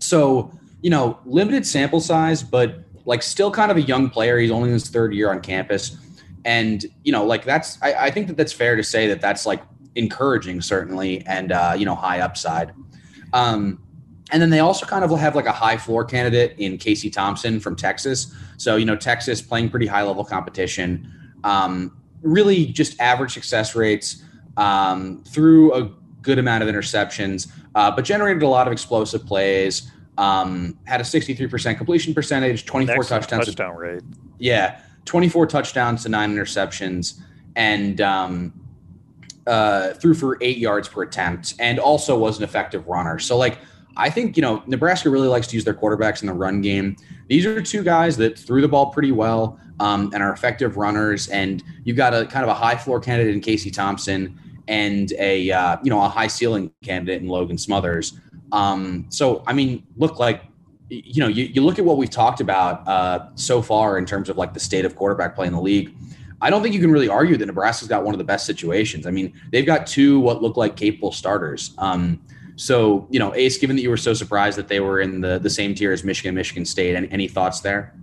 [0.00, 4.38] so, you know, limited sample size, but like still kind of a young player.
[4.38, 5.96] He's only in his third year on campus.
[6.44, 9.46] And, you know, like that's, I, I think that that's fair to say that that's
[9.46, 9.62] like
[9.94, 12.74] encouraging, certainly, and, uh, you know, high upside.
[13.32, 13.82] Um,
[14.30, 17.60] and then they also kind of have like a high floor candidate in Casey Thompson
[17.60, 18.34] from Texas.
[18.58, 21.10] So, you know, Texas playing pretty high level competition.
[21.44, 24.22] Um, really just average success rates
[24.56, 25.90] um, through a
[26.22, 29.90] good amount of interceptions, uh, but generated a lot of explosive plays.
[30.16, 33.46] Um, had a 63% completion percentage, 24 Excellent touchdowns.
[33.46, 34.02] Touchdown rate.
[34.38, 37.20] Yeah, 24 touchdowns to nine interceptions,
[37.56, 38.52] and um,
[39.46, 43.18] uh, threw for eight yards per attempt, and also was an effective runner.
[43.18, 43.58] So, like,
[43.96, 46.96] I think you know Nebraska really likes to use their quarterbacks in the run game.
[47.28, 51.28] These are two guys that threw the ball pretty well um, and are effective runners.
[51.28, 54.38] And you've got a kind of a high floor candidate in Casey Thompson
[54.68, 58.18] and a uh, you know a high ceiling candidate in Logan Smothers.
[58.52, 60.42] Um, so I mean, look like
[60.88, 64.28] you know you, you look at what we've talked about uh, so far in terms
[64.28, 65.94] of like the state of quarterback play in the league.
[66.40, 69.06] I don't think you can really argue that Nebraska's got one of the best situations.
[69.06, 71.74] I mean, they've got two what look like capable starters.
[71.78, 72.20] Um,
[72.56, 75.38] So, you know, Ace, given that you were so surprised that they were in the,
[75.38, 77.94] the same tier as Michigan, Michigan State, any, any thoughts there?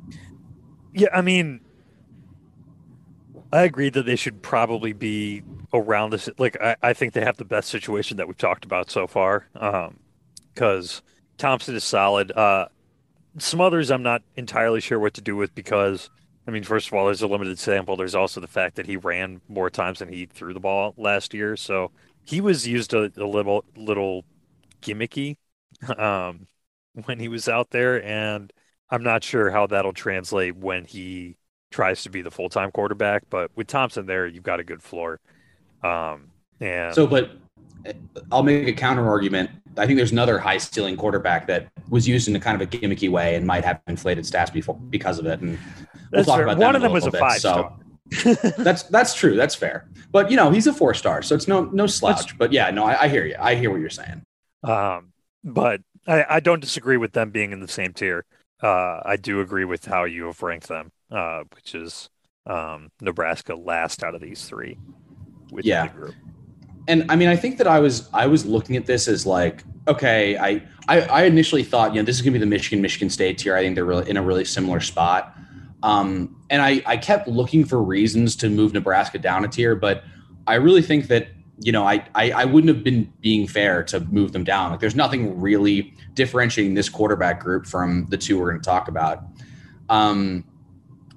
[0.93, 1.61] Yeah, I mean,
[3.53, 5.43] I agree that they should probably be
[5.73, 6.29] around this.
[6.37, 9.47] Like, I, I think they have the best situation that we've talked about so far.
[9.53, 11.03] Because um,
[11.37, 12.31] Thompson is solid.
[12.31, 12.67] Uh,
[13.37, 16.09] Smothers I'm not entirely sure what to do with because,
[16.45, 17.95] I mean, first of all, there's a limited sample.
[17.95, 21.33] There's also the fact that he ran more times than he threw the ball last
[21.33, 21.55] year.
[21.55, 21.91] So
[22.25, 24.25] he was used a, a little, little
[24.81, 25.37] gimmicky
[25.97, 26.47] um,
[27.05, 28.51] when he was out there, and
[28.89, 31.37] I'm not sure how that'll translate when he
[31.71, 33.23] tries to be the full time quarterback.
[33.29, 35.19] But with Thompson there, you've got a good floor.
[35.83, 36.27] Um,
[36.59, 37.31] and so, but
[38.31, 39.49] I'll make a counter argument.
[39.77, 42.69] I think there's another high ceiling quarterback that was used in a kind of a
[42.69, 45.39] gimmicky way and might have inflated stats before because of it.
[45.39, 45.57] And
[46.11, 46.43] we'll talk fair.
[46.43, 46.65] about that.
[46.65, 47.19] One of them was a bit.
[47.19, 47.73] five so,
[48.57, 49.35] that's that's true.
[49.35, 49.87] That's fair.
[50.11, 52.17] But you know, he's a four star, so it's no no slouch.
[52.17, 53.35] That's, but yeah, no, I, I, hear you.
[53.39, 54.21] I hear what you're saying.
[54.63, 58.25] Um, but I, I don't disagree with them being in the same tier.
[58.61, 62.09] Uh, I do agree with how you have ranked them, uh, which is
[62.45, 64.77] um, Nebraska last out of these three.
[65.61, 65.87] yeah.
[65.87, 66.15] The group.
[66.87, 69.63] And I mean, I think that I was I was looking at this as like,
[69.87, 73.09] okay, I I, I initially thought, you know, this is gonna be the Michigan Michigan
[73.09, 73.55] State tier.
[73.55, 75.35] I think they're really in a really similar spot.
[75.83, 80.03] Um, and I, I kept looking for reasons to move Nebraska down a tier, but
[80.45, 81.27] I really think that
[81.61, 84.71] you know, I, I, I wouldn't have been being fair to move them down.
[84.71, 88.87] Like, there's nothing really differentiating this quarterback group from the two we're going to talk
[88.87, 89.23] about.
[89.89, 90.43] Um,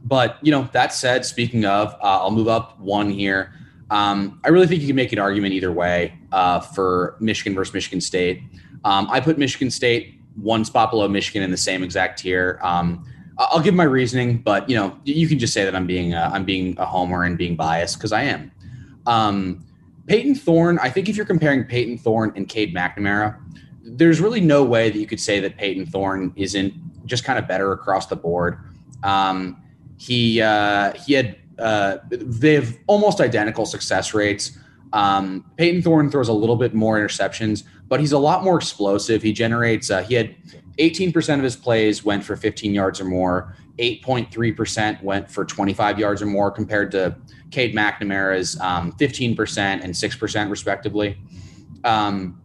[0.05, 3.55] but you know, that said, speaking of, uh, I'll move up one here.
[3.91, 7.73] Um, I really think you can make an argument either way uh, for Michigan versus
[7.73, 8.43] Michigan State.
[8.85, 12.59] Um, I put Michigan State one spot below Michigan in the same exact tier.
[12.63, 13.07] Um,
[13.39, 16.31] I'll give my reasoning, but you know, you can just say that I'm being a,
[16.33, 18.53] I'm being a homer and being biased because I am.
[19.07, 19.65] Um,
[20.07, 23.41] Payton Thorne, I think if you're comparing Payton Thorne and Cade McNamara,
[23.83, 26.75] there's really no way that you could say that Payton Thorne isn't
[27.07, 28.59] just kind of better across the board.
[29.03, 29.63] Um,
[29.97, 34.59] he uh, he had uh, they have almost identical success rates.
[34.93, 39.23] Um, Payton Thorne throws a little bit more interceptions, but he's a lot more explosive.
[39.23, 39.91] He generates.
[39.91, 40.35] Uh, he had
[40.79, 43.57] 18% of his plays went for 15 yards or more.
[43.79, 47.16] 8.3% went for 25 yards or more compared to
[47.51, 51.18] Cade McNamara's um, 15% and 6% respectively.
[51.83, 52.41] Um,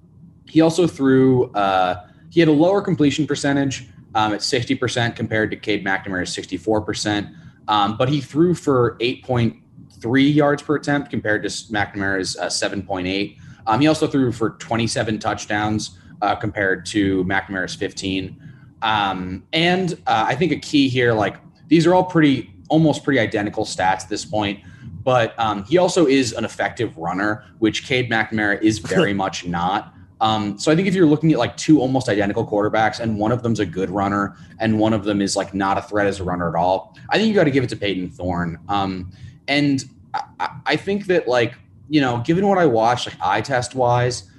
[0.48, 5.58] he also threw, uh, he had a lower completion percentage um, at 60% compared to
[5.58, 7.34] Cade McNamara's 64%,
[7.68, 13.38] um, but he threw for 8.3 yards per attempt compared to McNamara's uh, 7.8.
[13.68, 18.49] Um, he also threw for 27 touchdowns uh, compared to McNamara's 15.
[18.82, 23.20] Um, and uh, I think a key here, like these are all pretty, almost pretty
[23.20, 24.60] identical stats at this point.
[25.04, 29.94] But um, he also is an effective runner, which Cade McNamara is very much not.
[30.22, 33.32] Um, so I think if you're looking at like two almost identical quarterbacks and one
[33.32, 36.20] of them's a good runner and one of them is like not a threat as
[36.20, 38.60] a runner at all, I think you got to give it to Payton Thorne.
[38.68, 39.14] Um,
[39.48, 41.56] and I, I, think that like
[41.90, 44.30] you know, given what I watched, like eye test wise,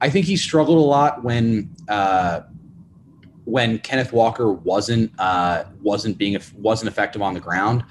[0.00, 2.40] I think he struggled a lot when uh,
[3.46, 7.82] when Kenneth Walker wasn't uh, wasn't being wasn't effective on the ground.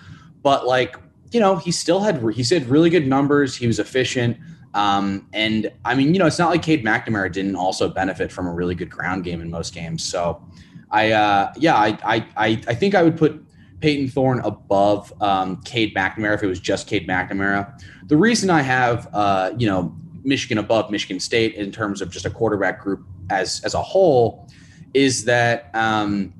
[0.43, 0.95] But like
[1.31, 3.55] you know, he still had he said really good numbers.
[3.55, 4.37] He was efficient.
[4.73, 8.45] Um, and I mean, you know, it's not like Cade McNamara didn't also benefit from
[8.45, 10.03] a really good ground game in most games.
[10.03, 10.45] So
[10.91, 13.41] I, uh, yeah, I, I, I, think I would put
[13.79, 17.81] Payton Thorne above um, Cade McNamara if it was just Cade McNamara.
[18.07, 19.95] The reason I have, uh, you know,
[20.25, 24.49] Michigan above Michigan State in terms of just a quarterback group as as a whole
[24.95, 26.33] is that um,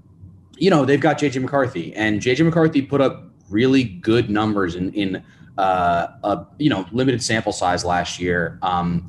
[0.57, 4.93] you know they've got JJ McCarthy and JJ McCarthy put up really good numbers in
[4.93, 5.23] in
[5.57, 8.57] uh, a you know limited sample size last year.
[8.61, 9.07] Um,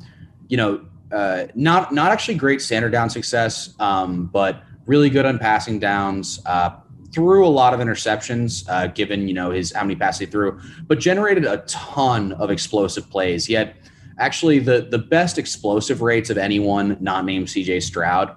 [0.49, 5.39] you know, uh, not not actually great standard down success, um, but really good on
[5.39, 6.41] passing downs.
[6.45, 6.71] Uh,
[7.13, 10.59] threw a lot of interceptions, uh, given you know his how many passes he threw,
[10.87, 13.45] but generated a ton of explosive plays.
[13.45, 13.75] He had
[14.19, 18.35] actually the the best explosive rates of anyone not named CJ Stroud.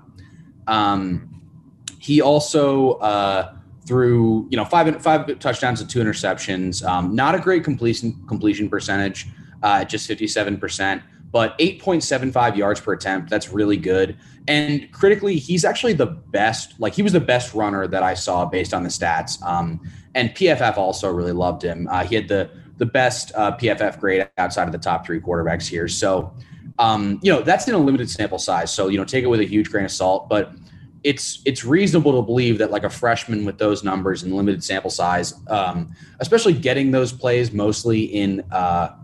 [0.71, 1.29] Um,
[1.99, 3.55] he also uh,
[3.87, 6.83] threw you know five five touchdowns and two interceptions.
[6.85, 9.27] Um, not a great completion completion percentage,
[9.63, 13.29] uh, just fifty seven percent, but eight point seven five yards per attempt.
[13.29, 14.17] That's really good.
[14.49, 16.81] And critically, he's actually the best.
[16.81, 19.43] Like he was the best runner that I saw based on the stats.
[19.43, 19.81] Um,
[20.15, 21.87] and PFF also really loved him.
[21.91, 25.69] Uh, he had the the best uh, PFF grade outside of the top three quarterbacks
[25.69, 25.87] here.
[25.87, 26.33] So,
[26.81, 28.73] um, you know, that's in a limited sample size.
[28.73, 30.31] So, you know, take it with a huge grain of salt.
[30.31, 30.53] But
[31.05, 34.91] it's it's reasonable to believe that like a freshman with those numbers and limited sample
[34.91, 38.95] size, um, especially getting those plays mostly in uh,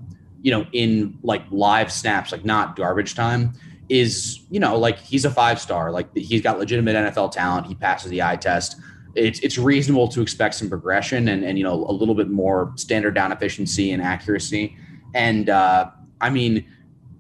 [0.41, 3.53] you know in like live snaps, like not garbage time,
[3.91, 5.91] is, you know, like he's a five star.
[5.91, 7.67] Like he's got legitimate NFL talent.
[7.67, 8.77] He passes the eye test.
[9.15, 12.73] It's it's reasonable to expect some progression and and you know a little bit more
[12.77, 14.79] standard down efficiency and accuracy.
[15.15, 15.91] And uh,
[16.23, 16.67] I mean,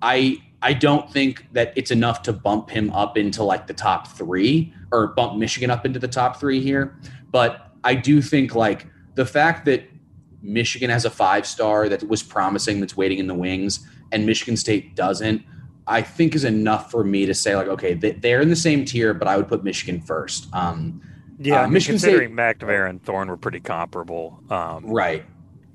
[0.02, 4.08] I I don't think that it's enough to bump him up into like the top
[4.08, 6.98] three or bump Michigan up into the top three here.
[7.30, 9.88] But I do think like the fact that
[10.42, 14.56] Michigan has a five star that was promising that's waiting in the wings and Michigan
[14.56, 15.42] State doesn't,
[15.86, 19.14] I think is enough for me to say like, okay, they're in the same tier,
[19.14, 20.52] but I would put Michigan first.
[20.54, 21.02] Um,
[21.38, 25.24] yeah, uh, Michigan considering State, McNamara and Thorne were pretty comparable, um, right?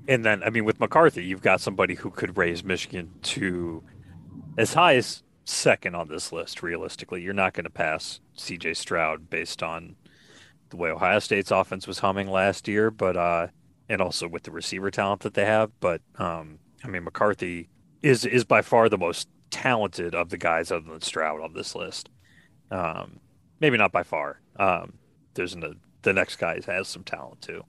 [0.08, 3.84] And then, I mean, with McCarthy, you've got somebody who could raise Michigan to
[4.56, 6.62] as high as second on this list.
[6.62, 8.74] Realistically, you're not going to pass C.J.
[8.74, 9.96] Stroud based on
[10.70, 13.48] the way Ohio State's offense was humming last year, but uh,
[13.88, 15.70] and also with the receiver talent that they have.
[15.80, 17.68] But um, I mean, McCarthy
[18.02, 21.74] is is by far the most talented of the guys other than Stroud on this
[21.74, 22.08] list.
[22.70, 23.20] Um,
[23.60, 24.40] maybe not by far.
[24.56, 24.94] Um,
[25.34, 27.62] there's an, the next guy has some talent too,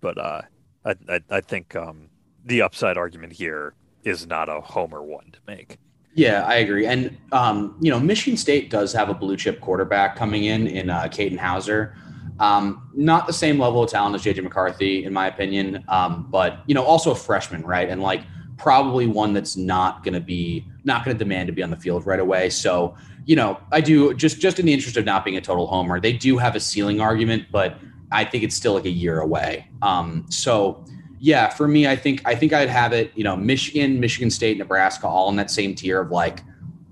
[0.00, 0.42] but uh,
[0.84, 2.10] I, I, I think um,
[2.44, 3.74] the upside argument here
[4.04, 5.78] is not a homer one to make.
[6.16, 6.86] Yeah, I agree.
[6.86, 10.88] And um, you know, Michigan State does have a blue chip quarterback coming in in
[10.88, 11.94] uh, Katin Houser.
[12.40, 16.60] Um, not the same level of talent as JJ McCarthy, in my opinion, um, but
[16.66, 17.88] you know, also a freshman, right?
[17.88, 18.22] And like
[18.56, 21.76] probably one that's not going to be not going to demand to be on the
[21.76, 22.48] field right away.
[22.48, 22.96] So
[23.26, 26.00] you know, I do just just in the interest of not being a total homer,
[26.00, 27.78] they do have a ceiling argument, but
[28.10, 29.68] I think it's still like a year away.
[29.82, 30.82] Um, so
[31.18, 33.12] yeah, for me, I think I think I'd have it.
[33.14, 36.40] You know, Michigan, Michigan State, Nebraska, all in that same tier of like,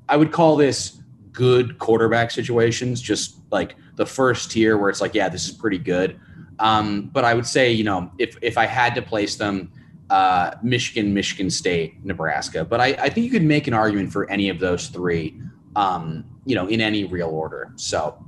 [0.09, 1.01] I would call this
[1.33, 3.01] good quarterback situations.
[3.01, 6.19] Just like the first tier where it's like, yeah, this is pretty good.
[6.59, 9.71] Um, but I would say, you know, if if I had to place them,
[10.11, 12.65] uh, Michigan, Michigan State, Nebraska.
[12.65, 15.39] But I, I think you could make an argument for any of those three,
[15.77, 17.73] um, you know, in any real order.
[17.77, 18.25] So,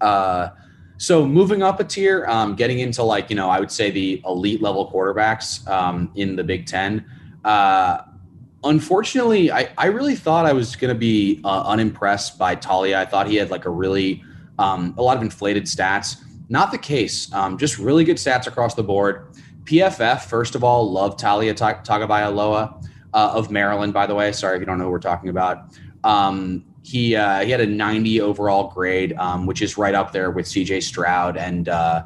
[0.00, 0.50] uh,
[0.96, 4.22] so moving up a tier, um, getting into like you know, I would say the
[4.24, 7.04] elite level quarterbacks um, in the Big Ten.
[7.44, 8.02] Uh,
[8.62, 12.96] unfortunately, I, I really thought I was going to be uh, unimpressed by Taulia.
[12.96, 14.22] I thought he had like a really
[14.58, 16.16] um, a lot of inflated stats.
[16.48, 17.32] Not the case.
[17.32, 19.34] Um, just really good stats across the board.
[19.64, 23.94] PFF, first of all, love Taulia Tagovailoa uh, of Maryland.
[23.94, 25.70] By the way, sorry if you don't know who we're talking about.
[26.04, 30.30] Um, he uh, he had a 90 overall grade, um, which is right up there
[30.30, 32.02] with CJ Stroud and uh,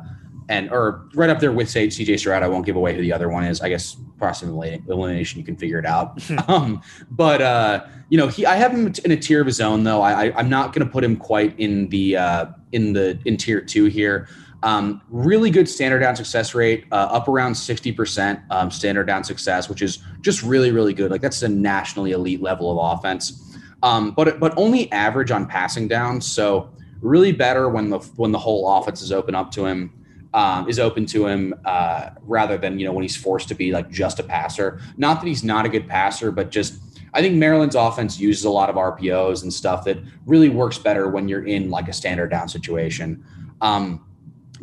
[0.48, 2.44] and or right up there with say CJ Stroud.
[2.44, 3.60] I won't give away who the other one is.
[3.60, 6.20] I guess process elimination, you can figure it out.
[6.48, 9.82] um, but uh, you know, he I have him in a tier of his own
[9.82, 10.00] though.
[10.00, 13.36] I, I am not going to put him quite in the uh, in the in
[13.36, 14.28] tier two here.
[14.62, 19.68] Um, really good standard down success rate, uh, up around 60% um, standard down success,
[19.68, 21.12] which is just really, really good.
[21.12, 23.47] Like that's a nationally elite level of offense.
[23.82, 26.20] Um, but but only average on passing down.
[26.20, 26.70] So
[27.00, 29.92] really better when the when the whole offense is open up to him
[30.34, 33.72] um, is open to him uh, rather than you know when he's forced to be
[33.72, 34.80] like just a passer.
[34.96, 36.80] Not that he's not a good passer, but just
[37.14, 41.08] I think Maryland's offense uses a lot of RPOs and stuff that really works better
[41.08, 43.24] when you're in like a standard down situation.
[43.60, 44.04] Um,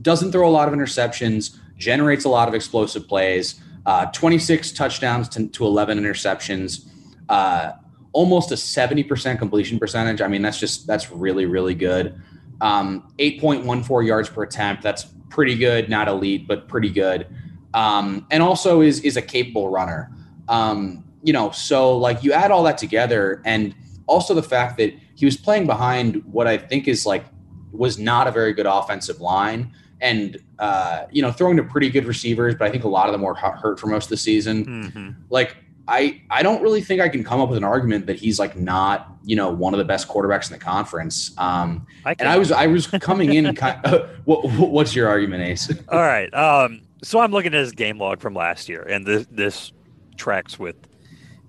[0.01, 3.61] doesn't throw a lot of interceptions, generates a lot of explosive plays.
[3.85, 6.87] Uh, 26 touchdowns to, to 11 interceptions.
[7.29, 7.73] Uh,
[8.15, 10.21] almost a 70% completion percentage.
[10.21, 12.19] I mean, that's just that's really really good.
[12.61, 14.81] Um, 8.14 yards per attempt.
[14.81, 17.27] That's pretty good, not elite, but pretty good.
[17.73, 20.09] Um, and also is is a capable runner.
[20.47, 23.75] Um, you know, so like you add all that together, and
[24.07, 27.25] also the fact that he was playing behind what I think is like
[27.73, 32.05] was not a very good offensive line, and uh, you know, throwing to pretty good
[32.05, 34.65] receivers, but I think a lot of them were hurt for most of the season.
[34.65, 35.09] Mm-hmm.
[35.29, 35.57] Like
[35.87, 38.55] I I don't really think I can come up with an argument that he's like
[38.55, 41.31] not you know one of the best quarterbacks in the conference.
[41.37, 43.53] Um, I and I was I was coming in.
[43.55, 45.71] kind of, what, what's your argument, Ace?
[45.89, 46.33] All right.
[46.33, 49.71] Um, so I'm looking at his game log from last year, and this this
[50.17, 50.75] tracks with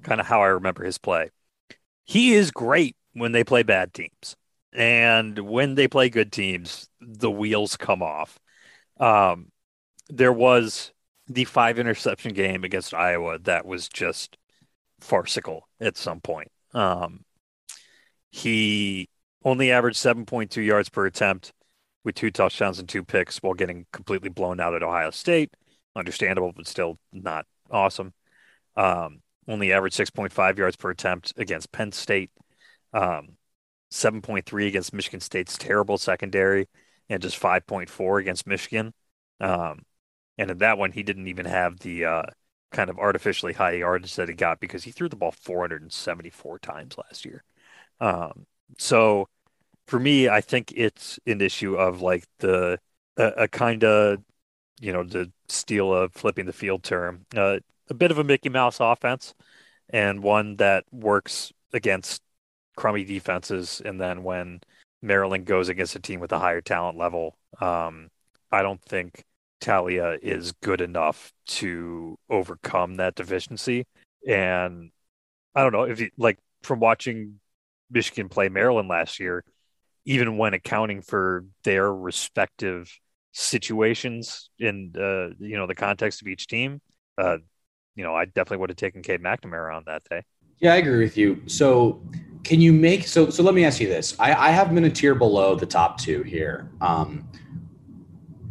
[0.03, 1.31] kind of how I remember his play.
[2.05, 4.37] He is great when they play bad teams,
[4.73, 8.39] and when they play good teams, the wheels come off.
[9.01, 9.51] Um,
[10.09, 10.93] there was
[11.29, 14.37] the five interception game against Iowa that was just
[15.01, 16.51] farcical at some point.
[16.73, 17.25] Um,
[18.31, 19.09] he
[19.45, 21.53] only averaged 7.2 yards per attempt
[22.05, 25.51] with two touchdowns and two picks while getting completely blown out at Ohio State.
[25.97, 28.13] Understandable, but still not awesome.
[28.77, 32.31] Um, only averaged 6.5 yards per attempt against Penn State,
[32.93, 33.37] um,
[33.91, 36.69] 7.3 against Michigan State's terrible secondary,
[37.09, 38.93] and just 5.4 against Michigan.
[39.41, 39.83] Um,
[40.39, 42.23] and in that one, he didn't even have the uh,
[42.73, 46.97] kind of artificially high yardage that he got because he threw the ball 474 times
[46.99, 47.43] last year.
[48.01, 48.47] Um,
[48.79, 49.29] so
[49.87, 52.79] for me, I think it's an issue of like the
[53.17, 54.19] a, a kind of
[54.81, 57.59] you know to steal a flipping the field term, uh,
[57.89, 59.35] a bit of a Mickey Mouse offense,
[59.91, 62.23] and one that works against
[62.77, 64.61] crummy defenses, and then when
[65.03, 68.11] Maryland goes against a team with a higher talent level, um,
[68.53, 69.25] I don't think
[69.61, 73.87] Taulia is good enough to overcome that deficiency.
[74.27, 74.91] And
[75.55, 77.41] I don't know if you like from watching
[77.91, 79.45] Michigan play Maryland last year,
[80.05, 82.93] even when accounting for their respective
[83.33, 86.81] situations in uh, you know the context of each team,
[87.19, 87.39] uh,
[87.97, 90.23] you know, I definitely would have taken Cade McNamara on that day.
[90.59, 91.43] Yeah, I agree with you.
[91.47, 92.01] So,
[92.45, 93.31] can you make so?
[93.31, 95.99] So let me ask you this: I, I have been a tier below the top
[95.99, 96.71] two here.
[96.81, 97.29] Um,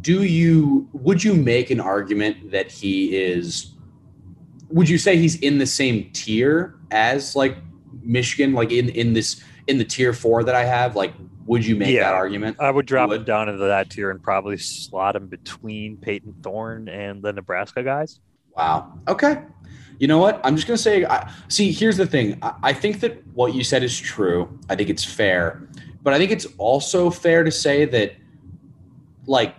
[0.06, 3.72] do you would you make an argument that he is?
[4.70, 7.56] Would you say he's in the same tier as like
[8.02, 10.94] Michigan, like in in this in the tier four that I have?
[10.94, 11.12] Like,
[11.46, 12.04] would you make Yeah.
[12.04, 12.56] that argument?
[12.60, 13.20] I would drop would.
[13.22, 17.82] him down into that tier and probably slot him between Payton Thorne and the Nebraska
[17.82, 18.20] guys.
[18.56, 19.00] Wow.
[19.08, 19.42] Okay.
[19.98, 20.40] You know what?
[20.44, 21.04] I'm just gonna say.
[21.04, 22.38] I, see, here's the thing.
[22.42, 24.56] I, I think that what you said is true.
[24.70, 25.68] I think it's fair,
[26.04, 28.12] but I think it's also fair to say that,
[29.26, 29.56] like,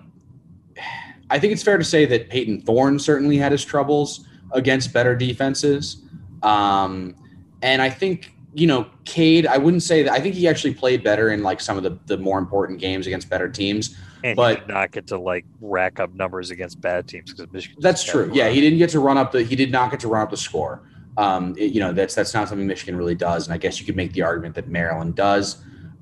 [1.29, 5.15] I think it's fair to say that Payton Thorne certainly had his troubles against better
[5.15, 5.97] defenses,
[6.43, 7.15] um,
[7.61, 9.45] and I think you know Cade.
[9.45, 10.13] I wouldn't say that.
[10.13, 13.07] I think he actually played better in like some of the the more important games
[13.07, 13.95] against better teams.
[14.23, 17.51] And But- he did not get to like rack up numbers against bad teams because
[17.51, 17.77] Michigan.
[17.81, 18.31] That's true.
[18.33, 19.43] Yeah, he didn't get to run up the.
[19.43, 20.81] He did not get to run up the score.
[21.17, 23.85] Um, it- you know, that's that's not something Michigan really does, and I guess you
[23.85, 25.57] could make the argument that Maryland does.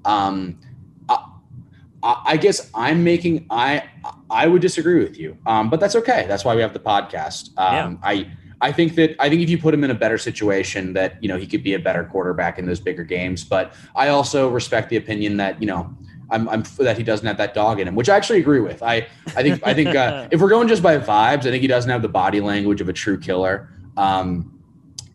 [0.05, 0.59] Um,
[2.25, 3.47] I guess I'm making.
[3.49, 3.83] I
[4.29, 6.25] I would disagree with you, um, but that's okay.
[6.27, 7.57] That's why we have the podcast.
[7.57, 8.31] Um, I
[8.61, 11.27] I think that I think if you put him in a better situation, that you
[11.29, 13.43] know he could be a better quarterback in those bigger games.
[13.43, 15.95] But I also respect the opinion that you know.
[16.31, 18.81] I'm, I'm that he doesn't have that dog in him, which I actually agree with.
[18.81, 19.05] I
[19.37, 21.89] I think I think uh, if we're going just by vibes, I think he doesn't
[21.91, 23.69] have the body language of a true killer.
[23.95, 24.59] Um,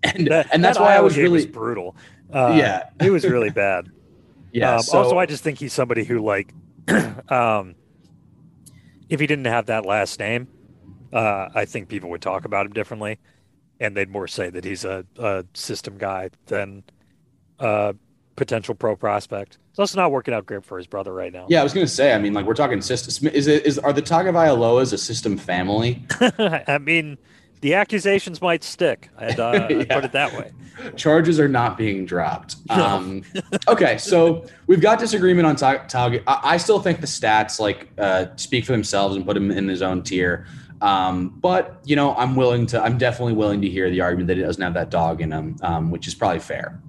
[0.04, 1.96] and That- and that's that why I was really brutal.
[2.32, 2.90] Uh, Yeah.
[3.00, 3.88] it was really bad.
[4.52, 4.76] yeah.
[4.76, 6.54] Um, so, also, I just think he's somebody who, like,
[7.28, 7.74] um,
[9.08, 10.48] if he didn't have that last name,
[11.12, 13.18] uh, I think people would talk about him differently,
[13.80, 16.84] and they'd more say that he's a, a system guy than
[17.58, 17.94] a
[18.36, 19.58] potential pro prospect.
[19.70, 21.46] It's also not working out great for his brother right now.
[21.48, 22.12] yeah, I was gonna say.
[22.12, 23.28] I mean, like we're talking system.
[23.28, 26.04] Is it is are the Tagovailoas a system family?
[26.20, 27.18] I mean,
[27.60, 29.10] the accusations might stick.
[29.18, 29.94] I'd, uh, Yeah.
[29.94, 30.52] put it that way.
[30.96, 32.56] Charges are not being dropped.
[32.70, 33.22] Um,
[33.68, 35.56] okay, so we've got disagreement on.
[35.56, 39.50] Tag- I, I still think the stats like uh, speak for themselves and put him
[39.50, 40.46] in his own tier.
[40.80, 42.80] Um, but you know, I'm willing to.
[42.80, 45.56] I'm definitely willing to hear the argument that he doesn't have that dog in him,
[45.62, 46.80] um, which is probably fair.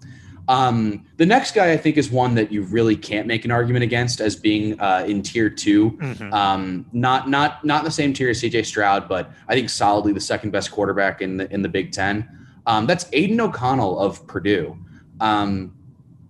[0.51, 3.83] Um, the next guy I think is one that you really can't make an argument
[3.83, 5.91] against as being uh, in tier two.
[5.91, 6.33] Mhm.
[6.33, 10.11] Um, not not not in the same tier as CJ Stroud, but I think solidly
[10.13, 12.27] the second best quarterback in the in the Big Ten.
[12.65, 14.77] Um, that's Aidan O'Connell of Purdue.
[15.21, 15.73] Um,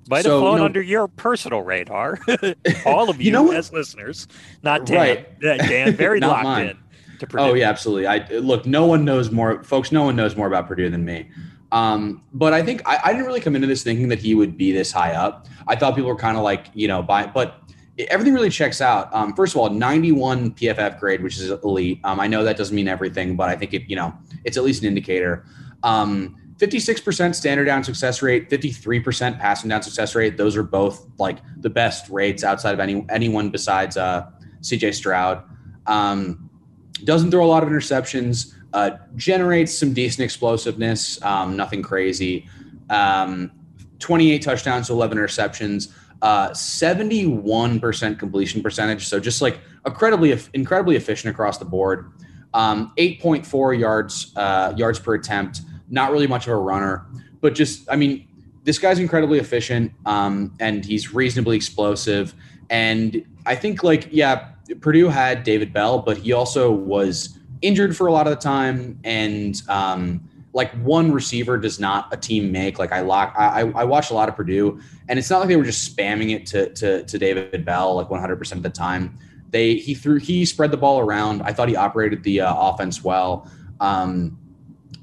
[0.09, 2.19] Might so, have flown you know- under your personal radar.
[2.85, 4.27] All of you, You know as listeners,
[4.61, 4.97] not Dan.
[4.97, 5.39] Right.
[5.39, 6.67] Dan, very locked mine.
[6.67, 6.77] in
[7.19, 7.43] to Purdue.
[7.43, 8.07] Oh yeah, absolutely.
[8.07, 8.65] I look.
[8.67, 9.91] No one knows more, folks.
[9.91, 11.29] No one knows more about Purdue than me.
[11.71, 14.57] Um, but I think I, I didn't really come into this thinking that he would
[14.57, 15.47] be this high up.
[15.67, 17.61] I thought people were kind of like you know, by but
[18.09, 19.13] everything really checks out.
[19.13, 21.99] Um, first of all, 91 PFF grade, which is elite.
[22.03, 24.13] Um, I know that doesn't mean everything, but I think it you know
[24.43, 25.45] it's at least an indicator.
[25.83, 30.37] Um, 56% standard down success rate, 53% passing down success rate.
[30.37, 34.29] Those are both like the best rates outside of any anyone besides uh,
[34.61, 35.43] CJ Stroud.
[35.87, 36.49] Um,
[37.03, 42.47] doesn't throw a lot of interceptions, uh, generates some decent explosiveness, um, nothing crazy.
[42.89, 43.51] Um,
[43.99, 49.07] 28 touchdowns to 11 interceptions, uh, 71% completion percentage.
[49.07, 52.11] So just like incredibly, incredibly efficient across the board.
[52.53, 55.61] Um, 8.4 yards, uh, yards per attempt.
[55.89, 57.05] Not really much of a runner,
[57.41, 58.27] but just, I mean,
[58.63, 62.33] this guy's incredibly efficient um, and he's reasonably explosive.
[62.69, 64.49] And I think, like, yeah,
[64.79, 68.99] Purdue had David Bell, but he also was injured for a lot of the time.
[69.03, 72.79] And um, like one receiver does not a team make.
[72.79, 75.55] Like I lock, I, I watched a lot of Purdue, and it's not like they
[75.55, 79.17] were just spamming it to to, to David Bell like 100 percent of the time.
[79.49, 81.41] They he threw he spread the ball around.
[81.43, 83.49] I thought he operated the uh, offense well.
[83.79, 84.37] Um,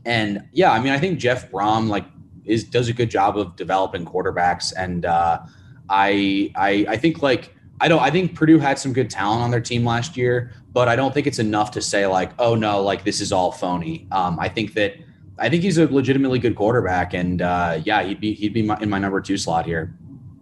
[0.05, 2.05] and yeah, I mean, I think Jeff Brohm like
[2.45, 5.41] is does a good job of developing quarterbacks, and uh,
[5.89, 9.51] I I I think like I don't I think Purdue had some good talent on
[9.51, 12.83] their team last year, but I don't think it's enough to say like oh no
[12.83, 14.07] like this is all phony.
[14.11, 14.95] Um, I think that
[15.39, 18.79] I think he's a legitimately good quarterback, and uh, yeah, he'd be he'd be my,
[18.81, 19.95] in my number two slot here.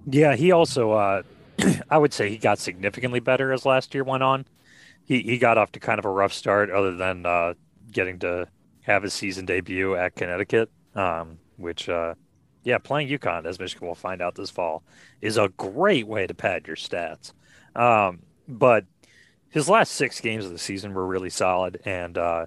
[0.08, 1.22] Yeah, he also, uh,
[1.90, 4.46] I would say he got significantly better as last year went on.
[5.04, 7.54] He he got off to kind of a rough start, other than uh,
[7.92, 8.48] getting to
[8.82, 12.14] have his season debut at Connecticut, um, which, uh,
[12.66, 14.82] yeah, playing UConn, as Michigan will find out this fall,
[15.20, 17.32] is a great way to pad your stats.
[17.76, 18.86] Um, but
[19.50, 22.46] his last six games of the season were really solid, and uh,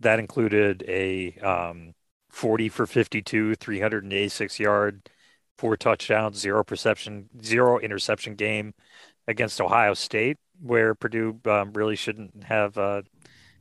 [0.00, 1.92] that included a um,
[2.30, 5.10] 40 for 52, 386 yard,
[5.58, 8.72] four touchdowns, zero perception, zero interception game
[9.28, 13.02] against Ohio State, where Purdue um, really shouldn't have uh,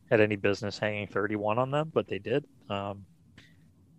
[0.09, 2.45] had any business hanging 31 on them, but they did.
[2.69, 3.05] Um,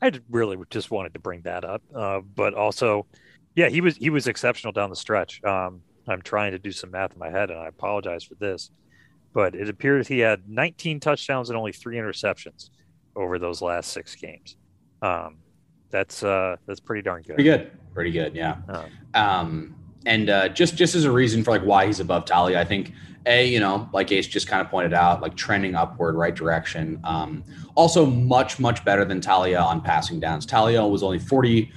[0.03, 3.07] I really just wanted to bring that up, uh, but also,
[3.55, 5.43] yeah, he was he was exceptional down the stretch.
[5.45, 8.71] Um, I'm trying to do some math in my head, and I apologize for this,
[9.33, 12.71] but it appears he had 19 touchdowns and only three interceptions
[13.15, 14.57] over those last six games.
[15.03, 15.37] Um,
[15.91, 17.37] that's uh, that's pretty darn good.
[17.37, 17.71] Pretty good.
[17.95, 18.35] Pretty good.
[18.35, 18.57] Yeah.
[18.69, 18.87] Oh.
[19.15, 22.65] Um, and uh, just just as a reason for like why he's above Taulia, I
[22.65, 22.93] think
[23.27, 27.01] a you know like Ace just kind of pointed out, like trending upward, right direction.
[27.05, 27.45] Um,
[27.75, 30.47] also much much better than Taulia on passing downs.
[30.47, 31.71] Taulia was only 40,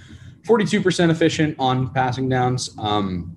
[0.45, 2.69] 42 percent efficient on passing downs.
[2.77, 3.35] Um,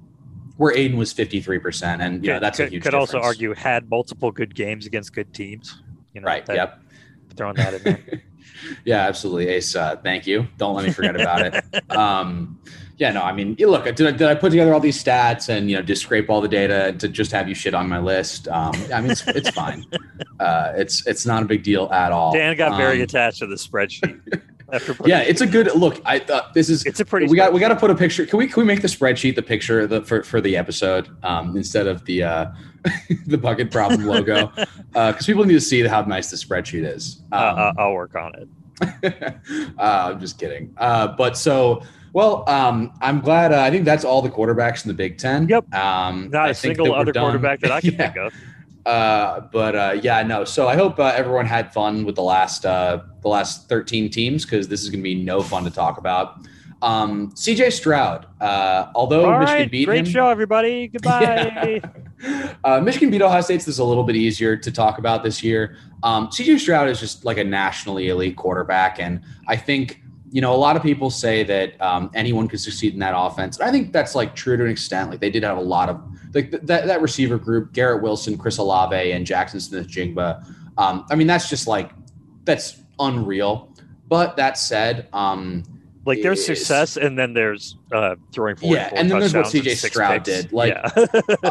[0.59, 2.01] where Aidan was 53%.
[2.01, 3.15] And, you know, that's could, a huge Could difference.
[3.15, 5.81] also argue had multiple good games against good teams.
[6.15, 6.45] You know, right.
[6.47, 6.83] That, yep.
[7.37, 8.23] Throwing that in there.
[8.85, 9.47] yeah, absolutely.
[9.47, 10.49] Ace, uh, thank you.
[10.57, 11.65] Don't let me forget about it.
[11.91, 12.61] Um,
[12.99, 15.71] yeah, no, I mean, look, did I, did I put together all these stats and,
[15.71, 18.49] you know, just scrape all the data to just have you shit on my list?
[18.49, 19.85] Um, I mean, it's, it's fine.
[20.41, 22.33] Uh, it's, it's not a big deal at all.
[22.33, 24.41] Dan got very Um, attached to the spreadsheet.
[24.73, 26.01] After yeah, it's a good look.
[26.05, 27.27] I thought this is it's a pretty.
[27.27, 28.25] we got we got to put a picture.
[28.27, 31.57] Can we can we make the spreadsheet the picture the, for for the episode um,
[31.57, 32.47] instead of the uh,
[33.27, 34.53] the bucket problem logo
[34.93, 37.23] because people need to see how nice the spreadsheet is.
[37.33, 38.49] uh, Um, uh, I'll work on it.
[39.79, 40.73] uh, I'm just kidding.
[40.77, 41.83] Uh, but so
[42.19, 43.53] well, um, I'm glad.
[43.53, 45.47] Uh, I think that's all the quarterbacks in the Big Ten.
[45.47, 45.73] Yep.
[45.73, 48.11] Um, Not I a think single other quarterback that I can Yeah.
[48.11, 48.35] think of.
[48.85, 50.45] Uh, but uh, yeah, no.
[50.45, 54.45] So I hope uh, everyone had fun with the last uh, the last 13 teams
[54.45, 56.41] because this is going to be no fun to talk about.
[56.83, 60.89] Um, CJ Stroud, uh, although All Michigan right, beat great him, show, everybody.
[60.89, 61.81] Goodbye.
[62.21, 62.55] Yeah.
[62.65, 63.59] uh, Michigan beat Ohio State.
[63.59, 65.77] This is a little bit easier to talk about this year.
[66.03, 70.55] Um, CJ Stroud is just like a nationally elite quarterback, and I think you know
[70.55, 73.61] a lot of people say that um, anyone could succeed in that offense.
[73.61, 75.11] I think that's like true to an extent.
[75.11, 76.03] Like they did have a lot of
[76.35, 80.45] like th- that that receiver group: Garrett Wilson, Chris Olave, and Jaxon Smith-Njigba.
[80.77, 81.91] Um, I mean, that's just like
[82.45, 83.75] that's unreal.
[84.09, 85.63] But that said, um,
[86.09, 88.77] like there's success, and then there's uh, throwing forward.
[88.77, 90.53] Yeah, and then there's what CJ Stroud did.
[90.53, 90.75] Like,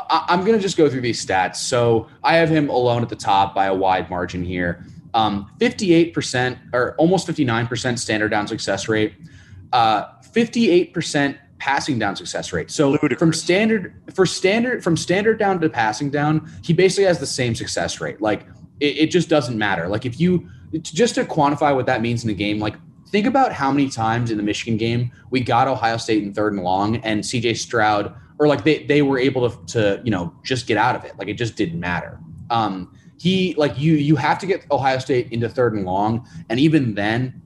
[0.09, 1.57] I, I'm going to just go through these stats.
[1.57, 4.83] So I have him alone at the top by a wide margin here.
[5.17, 9.15] Um, 58% or almost 59% standard down success rate,
[9.73, 12.69] uh, 58% passing down success rate.
[12.69, 13.17] So Ludicrous.
[13.17, 17.55] from standard for standard from standard down to passing down, he basically has the same
[17.55, 18.21] success rate.
[18.21, 18.45] Like
[18.79, 19.87] it, it just doesn't matter.
[19.87, 20.47] Like if you
[20.83, 22.75] just to quantify what that means in the game, like
[23.09, 26.53] think about how many times in the Michigan game we got Ohio State in third
[26.53, 30.31] and long and CJ Stroud or like they, they were able to, to, you know,
[30.43, 31.17] just get out of it.
[31.17, 32.19] Like it just didn't matter.
[32.51, 36.27] Um, he like you, you have to get Ohio State into third and long.
[36.49, 37.41] And even then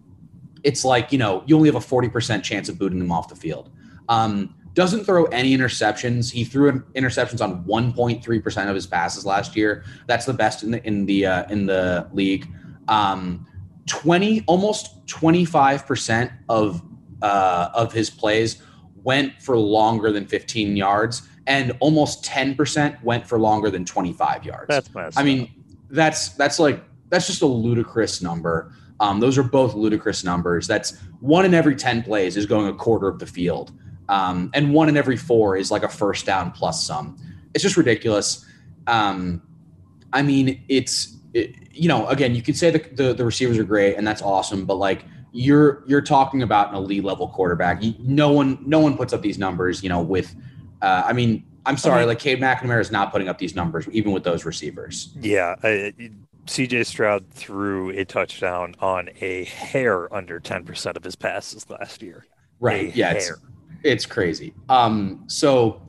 [0.63, 3.35] it's like, you know, you only have a 40% chance of booting them off the
[3.35, 3.71] field.
[4.09, 6.31] Um, doesn't throw any interceptions.
[6.31, 9.83] He threw interceptions on 1.3% of his passes last year.
[10.07, 12.47] That's the best in the, in the, uh, in the league.
[12.87, 13.47] Um,
[13.87, 16.81] 20 almost 25% of
[17.21, 18.63] uh, of his plays
[19.03, 24.67] went for longer than 15 yards and almost 10% went for longer than 25 yards
[24.67, 25.51] That's messed i mean
[25.91, 28.73] that's that's like that's just a ludicrous number.
[28.99, 30.67] Um, those are both ludicrous numbers.
[30.67, 33.71] That's one in every 10 plays is going a quarter of the field.
[34.09, 37.17] Um, and one in every four is like a first down plus some.
[37.53, 38.45] It's just ridiculous.
[38.87, 39.41] Um,
[40.13, 43.63] i mean it's it, you know, again, you could say the, the the receivers are
[43.63, 47.81] great and that's awesome, but like you're you're talking about an elite level quarterback.
[47.81, 50.35] You, no one no one puts up these numbers, you know, with
[50.81, 53.87] uh, I mean, I'm sorry, mean- like Cade McNamara is not putting up these numbers
[53.89, 55.13] even with those receivers.
[55.19, 55.93] yeah, I,
[56.47, 62.25] CJ Stroud threw a touchdown on a hair under 10% of his passes last year.
[62.59, 62.93] Right.
[62.93, 63.31] A yeah, it's
[63.83, 64.53] it's crazy.
[64.69, 65.81] Um so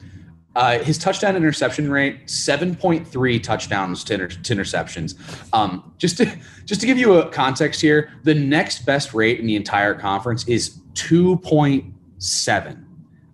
[0.54, 5.16] uh, his touchdown interception rate 7.3 touchdowns to, inter- to interceptions
[5.54, 6.30] um, just to
[6.66, 10.46] just to give you a context here the next best rate in the entire conference
[10.46, 12.84] is 2.7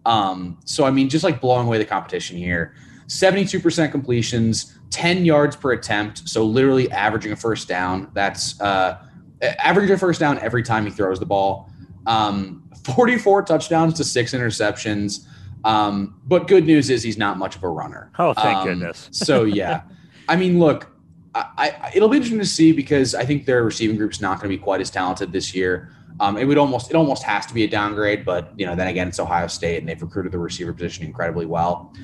[0.08, 2.74] um, so i mean just like blowing away the competition here
[3.06, 8.98] 72% completions 10 yards per attempt so literally averaging a first down that's uh,
[9.40, 11.70] averaging a first down every time he throws the ball
[12.06, 15.26] um, 44 touchdowns to six interceptions
[15.64, 18.10] Um, but good news is he's not much of a runner.
[18.18, 19.08] Oh, thank Um, goodness.
[19.12, 19.82] so yeah,
[20.28, 20.90] I mean, look,
[21.34, 24.50] I, I it'll be interesting to see because I think their receiving group's not going
[24.50, 25.92] to be quite as talented this year.
[26.20, 28.88] Um, it would almost it almost has to be a downgrade, but you know, then
[28.88, 31.94] again, it's Ohio State and they've recruited the receiver position incredibly well.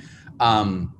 [0.41, 0.95] Um,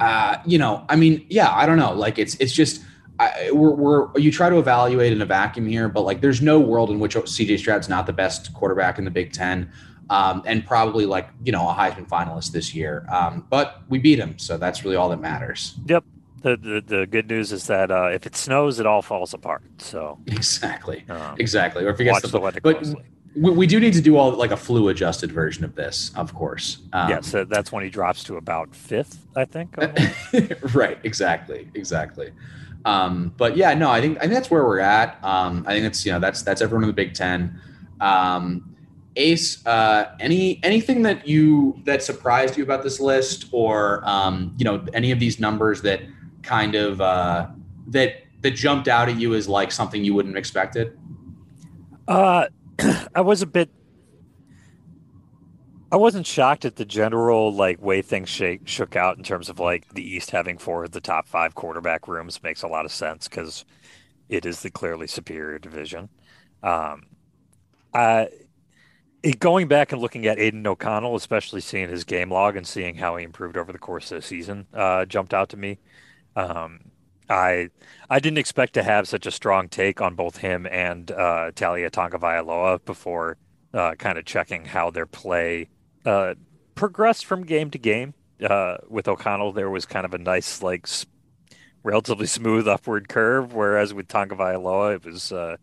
[0.00, 1.92] uh, you know, I mean, yeah, I don't know.
[1.92, 2.82] Like it's it's just
[3.18, 6.60] I, we're, we're you try to evaluate in a vacuum here, but like there's no
[6.60, 9.70] world in which CJ Stroud's not the best quarterback in the Big Ten,
[10.10, 13.06] um, and probably like you know a Heisman finalist this year.
[13.10, 15.76] Um, but we beat him, so that's really all that matters.
[15.86, 16.04] Yep.
[16.42, 19.62] The, the the good news is that uh, if it snows, it all falls apart.
[19.78, 21.84] So Exactly, um, exactly.
[21.84, 23.02] Or if watch the, the weather but closely.
[23.34, 26.34] we, we do need to do all like a flu adjusted version of this, of
[26.34, 26.82] course.
[26.92, 29.76] Um, yes, that- that's when he drops to about fifth, I think.
[30.74, 32.32] right exactly exactly
[32.84, 35.82] um but yeah no i think i think that's where we're at um i think
[35.82, 37.60] that's you know that's that's everyone in the big ten
[38.00, 38.74] um
[39.16, 44.64] ace uh any anything that you that surprised you about this list or um you
[44.64, 46.00] know any of these numbers that
[46.46, 47.48] kind of uh
[47.88, 50.96] that that jumped out at you as like something you wouldn't have expected
[52.08, 52.46] Uh,
[53.14, 53.70] I was a bit.
[55.92, 59.60] I wasn't shocked at the general like way things shake, shook out in terms of
[59.60, 62.92] like the East having four of the top five quarterback rooms makes a lot of
[62.92, 63.64] sense because
[64.28, 66.10] it is the clearly superior division.
[66.62, 67.06] Um,
[67.94, 68.28] I
[69.22, 72.96] it, going back and looking at Aidan O'Connell, especially seeing his game log and seeing
[72.96, 75.78] how he improved over the course of the season, uh, jumped out to me.
[76.36, 76.80] Um,
[77.28, 77.70] I
[78.08, 81.90] I didn't expect to have such a strong take on both him and uh, Taulia
[81.90, 83.36] Tagovailoa before
[83.74, 85.68] uh, kind of checking how their play
[86.04, 86.34] uh,
[86.74, 88.14] progressed from game to game.
[88.42, 91.06] Uh, with O'Connell, there was kind of a nice, like, s-
[91.82, 95.56] relatively smooth upward curve, whereas with Tagovailoa, it was uh,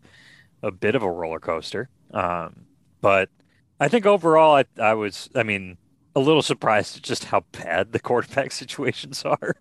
[0.62, 1.88] a bit of a roller coaster.
[2.12, 2.66] Um,
[3.00, 3.30] but
[3.78, 5.76] I think overall, I, I was, I mean,
[6.14, 9.56] a little surprised at just how bad the quarterback situations are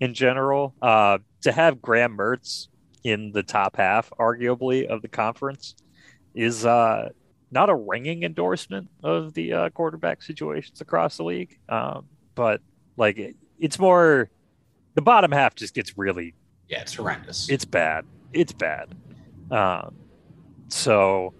[0.00, 0.74] in general.
[0.80, 2.68] Uh, to have Graham Mertz
[3.04, 5.74] in the top half, arguably, of the conference
[6.34, 7.10] is uh,
[7.50, 11.58] not a ringing endorsement of the uh, quarterback situations across the league.
[11.68, 12.60] Um, but
[12.96, 14.30] like, it, it's more
[14.94, 16.34] the bottom half just gets really
[16.68, 18.04] yeah it's horrendous it's bad.
[18.32, 18.94] It's bad.
[19.50, 19.94] Um,
[20.68, 21.34] so,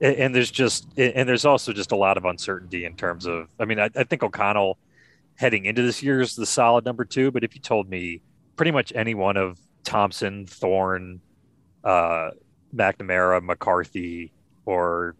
[0.00, 3.64] and, there's just, and there's also just a lot of uncertainty in terms of, I
[3.64, 4.78] mean, I, I think O'Connell
[5.36, 8.20] heading into this year is the solid number two, but if you told me
[8.56, 11.20] pretty much any one of Thompson, Thorne,
[11.84, 12.30] uh,
[12.74, 14.32] McNamara, McCarthy,
[14.66, 15.14] or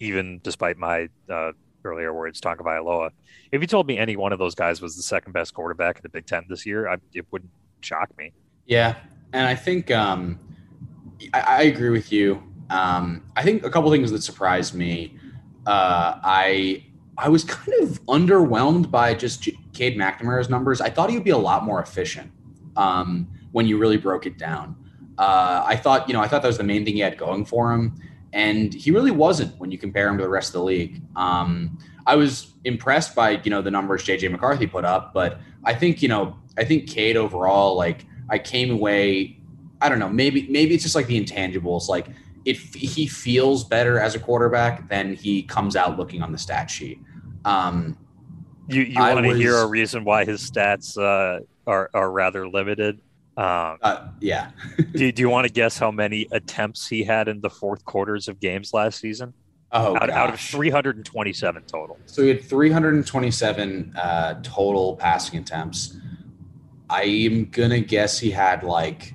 [0.00, 1.52] even despite my uh,
[1.84, 3.10] earlier words, Tagovailoa,
[3.52, 6.02] if you told me any one of those guys was the second best quarterback in
[6.02, 8.32] the Big Ten this year, I, it wouldn't shock me.
[8.66, 8.96] Yeah,
[9.32, 10.38] and I think um,
[11.32, 12.42] I, I agree with you.
[12.72, 15.18] Um, I think a couple things that surprised me.
[15.66, 16.86] Uh, I
[17.18, 20.80] I was kind of underwhelmed by just Cade McNamara's numbers.
[20.80, 22.32] I thought he would be a lot more efficient
[22.76, 24.74] um, when you really broke it down.
[25.18, 27.44] Uh, I thought you know I thought that was the main thing he had going
[27.44, 27.94] for him,
[28.32, 31.02] and he really wasn't when you compare him to the rest of the league.
[31.14, 35.74] Um, I was impressed by you know the numbers JJ McCarthy put up, but I
[35.74, 39.38] think you know I think Cade overall like I came away.
[39.82, 40.08] I don't know.
[40.08, 41.88] Maybe maybe it's just like the intangibles.
[41.88, 42.06] Like
[42.44, 46.70] if he feels better as a quarterback then he comes out looking on the stat
[46.70, 46.98] sheet.
[47.44, 47.96] Um,
[48.68, 53.00] You you want to hear a reason why his stats uh, are are rather limited?
[53.36, 54.50] Um, uh, yeah.
[54.92, 58.28] do, do you want to guess how many attempts he had in the fourth quarters
[58.28, 59.32] of games last season?
[59.74, 61.98] Oh, out, out of 327 total.
[62.04, 65.96] So he had 327 uh, total passing attempts.
[66.90, 69.14] I'm gonna guess he had like,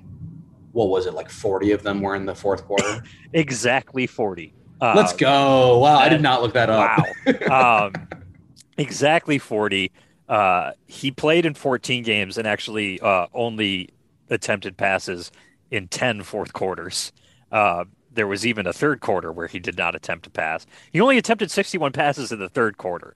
[0.72, 1.14] what was it?
[1.14, 3.04] Like 40 of them were in the fourth quarter.
[3.34, 4.54] Exactly 40.
[4.80, 5.80] Uh, Let's go!
[5.80, 7.04] Wow, I did not look that up.
[7.50, 7.88] Wow.
[7.88, 8.08] um,
[8.78, 9.92] exactly 40.
[10.30, 13.90] Uh, he played in 14 games and actually uh, only
[14.30, 15.32] attempted passes
[15.72, 17.12] in 10 fourth quarters.
[17.52, 20.66] Uh, there was even a third quarter where he did not attempt to pass.
[20.92, 23.16] He only attempted 61 passes in the third quarter.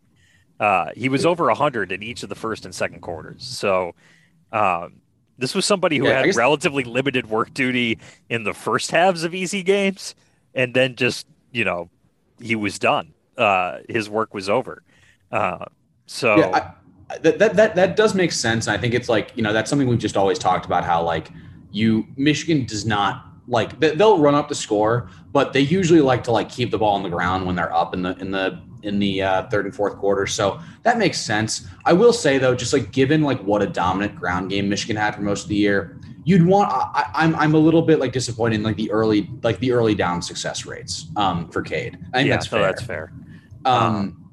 [0.59, 3.43] Uh, he was over 100 in each of the first and second quarters.
[3.43, 3.95] So
[4.51, 5.00] um,
[5.41, 7.99] this was somebody who Yeah, had guess- relatively limited work duty
[8.29, 10.15] in the first halves of easy games,
[10.55, 11.89] and then just you know
[12.39, 13.13] he was done.
[13.37, 14.83] Uh, his work was over.
[15.31, 15.65] Uh,
[16.05, 16.73] so Yeah,
[17.09, 18.67] I, that, that that that does make sense.
[18.67, 21.03] And I think it's like you know that's something we've just always talked about how
[21.03, 21.29] like
[21.71, 26.23] you Michigan does not like they- they'll run up the score, but they usually like
[26.25, 28.59] to like keep the ball on the ground when they're up in the in the
[28.83, 30.27] in the uh, third and fourth quarter.
[30.27, 31.67] So that makes sense.
[31.85, 35.15] I will say though, just like given like what a dominant ground game Michigan had
[35.15, 36.71] for most of the year, you'd want.
[36.71, 39.95] I, I'm I'm a little bit like disappointed in like the early like the early
[39.95, 41.97] down success rates um, for Cade.
[42.13, 42.67] I think yeah, that's no, fair.
[42.67, 43.13] that's fair.
[43.65, 44.29] Um,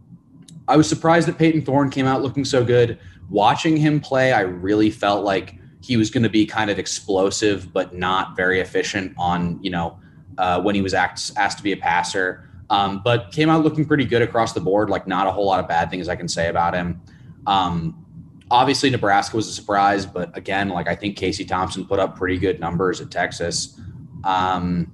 [0.68, 2.98] I was surprised that Payton Thorne came out looking so good.
[3.30, 7.72] Watching him play, I really felt like he was going to be kind of explosive,
[7.72, 9.98] but not very efficient on, you know,
[10.36, 12.47] uh, when he was asked, asked to be a passer.
[12.70, 14.90] Um, but came out looking pretty good across the board.
[14.90, 17.00] Like, not a whole lot of bad things I can say about him.
[17.46, 18.04] Um,
[18.50, 22.38] obviously, Nebraska was a surprise, but again, like, I think Casey Thompson put up pretty
[22.38, 23.80] good numbers at Texas.
[24.24, 24.92] Um,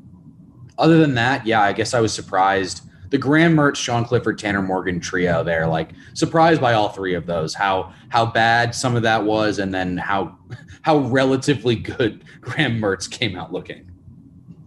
[0.79, 2.83] other than that, yeah, I guess I was surprised
[3.15, 5.69] the Graham Mertz, Sean Clifford, Tanner Morgan trio there.
[5.69, 7.55] Like surprised by all three of those.
[7.55, 10.37] How how bad some of that was, and then how
[10.83, 13.89] how relatively good Graham Mertz came out looking.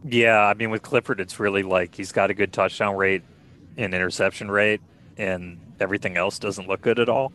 [0.09, 3.23] Yeah, I mean with Clifford, it's really like he's got a good touchdown rate
[3.77, 4.81] and interception rate,
[5.17, 7.33] and everything else doesn't look good at all.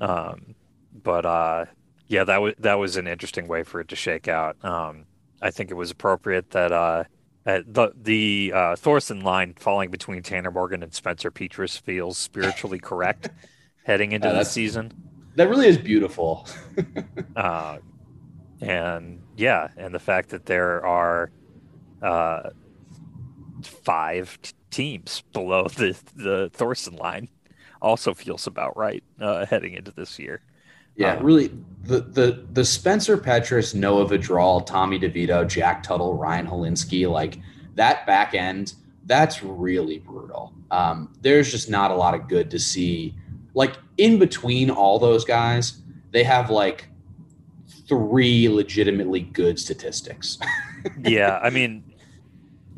[0.00, 0.54] Um,
[1.02, 1.66] but uh,
[2.08, 4.62] yeah, that was that was an interesting way for it to shake out.
[4.64, 5.04] Um,
[5.40, 6.72] I think it was appropriate that.
[6.72, 7.04] Uh,
[7.44, 13.30] the the uh, Thorson line falling between Tanner Morgan and Spencer Petras feels spiritually correct
[13.84, 14.92] heading into the season.
[15.36, 16.46] That really is beautiful.
[17.36, 17.78] uh,
[18.60, 21.30] and yeah, and the fact that there are
[22.02, 22.50] uh,
[23.62, 27.28] five t- teams below the the Thorson line
[27.82, 30.42] also feels about right uh, heading into this year.
[30.96, 31.50] Yeah, um, really,
[31.84, 37.38] the the the Spencer Petras, Noah Vedral, Tommy DeVito, Jack Tuttle, Ryan Hilinski, like
[37.74, 38.74] that back end,
[39.06, 40.52] that's really brutal.
[40.70, 43.14] Um, there's just not a lot of good to see.
[43.54, 45.80] Like in between all those guys,
[46.12, 46.88] they have like
[47.88, 50.38] three legitimately good statistics.
[51.04, 51.89] yeah, I mean,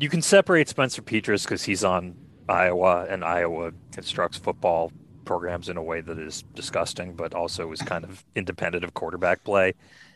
[0.03, 2.13] you can separate Spencer Petras because he's on
[2.49, 4.91] Iowa, and Iowa constructs football
[5.23, 9.45] programs in a way that is disgusting, but also is kind of independent of quarterback
[9.45, 9.73] play.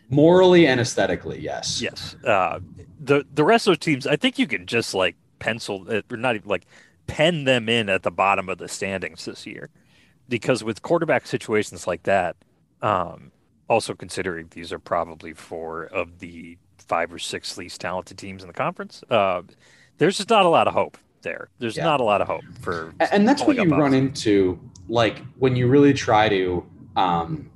[0.10, 1.82] Morally and aesthetically, yes.
[1.82, 2.18] Yes.
[2.26, 2.60] Uh,
[3.00, 6.18] the the rest of those teams, I think you can just like pencil it, or
[6.18, 6.66] not even like
[7.08, 9.70] pen them in at the bottom of the standings this year,
[10.28, 12.36] because with quarterback situations like that,
[12.82, 13.32] um,
[13.70, 18.48] also considering these are probably four of the five or six least talented teams in
[18.48, 19.42] the conference, uh,
[19.98, 21.50] there's just not a lot of hope there.
[21.60, 21.84] There's yeah.
[21.84, 24.60] not a lot of hope for, and that's what you run into
[24.90, 26.66] like when you really try to
[26.96, 27.50] um,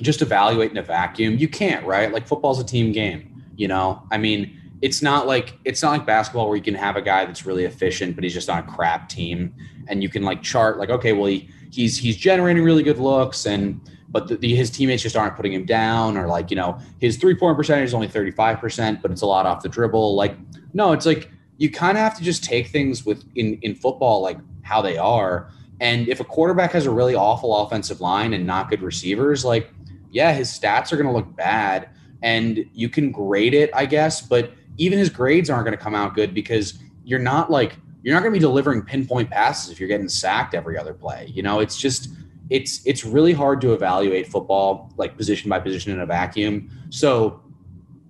[0.00, 2.12] just evaluate in a vacuum, you can't, right?
[2.12, 4.02] Like football's a team game, you know?
[4.10, 7.24] I mean, it's not like it's not like basketball where you can have a guy
[7.24, 9.54] that's really efficient, but he's just on a crap team,
[9.88, 13.46] and you can like chart like, okay, well he he's he's generating really good looks,
[13.46, 13.80] and
[14.10, 17.16] but the, the, his teammates just aren't putting him down, or like you know his
[17.16, 20.16] three point percentage is only thirty five percent, but it's a lot off the dribble.
[20.16, 20.36] Like
[20.74, 24.20] no, it's like you kind of have to just take things with in in football
[24.20, 25.50] like how they are
[25.80, 29.70] and if a quarterback has a really awful offensive line and not good receivers, like,
[30.10, 31.88] yeah, his stats are going to look bad.
[32.22, 35.94] And you can grade it, I guess, but even his grades aren't going to come
[35.94, 39.80] out good because you're not like, you're not going to be delivering pinpoint passes if
[39.80, 41.30] you're getting sacked every other play.
[41.32, 42.08] You know, it's just,
[42.50, 46.70] it's it's really hard to evaluate football like position by position in a vacuum.
[46.90, 47.42] So,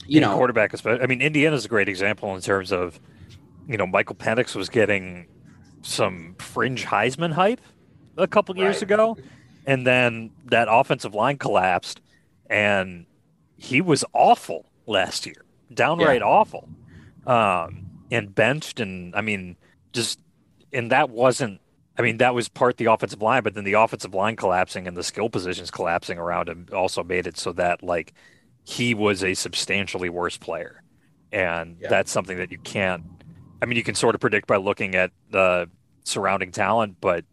[0.06, 0.74] you know, quarterback.
[0.84, 3.00] I mean, Indiana's a great example in terms of,
[3.68, 5.26] you know, Michael Penix was getting
[5.82, 7.60] some fringe Heisman hype
[8.16, 8.82] a couple years right.
[8.82, 9.16] ago,
[9.66, 12.00] and then that offensive line collapsed,
[12.48, 13.06] and
[13.56, 16.26] he was awful last year, downright yeah.
[16.26, 16.68] awful,
[17.26, 19.56] um, and benched, and I mean,
[19.92, 20.20] just
[20.72, 21.60] and that wasn't.
[21.96, 24.96] I mean, that was part the offensive line, but then the offensive line collapsing and
[24.96, 28.12] the skill positions collapsing around him also made it so that like
[28.64, 30.82] he was a substantially worse player,
[31.30, 31.88] and yeah.
[31.88, 33.04] that's something that you can't
[33.64, 35.70] I mean, you can sort of predict by looking at the
[36.02, 37.24] surrounding talent, but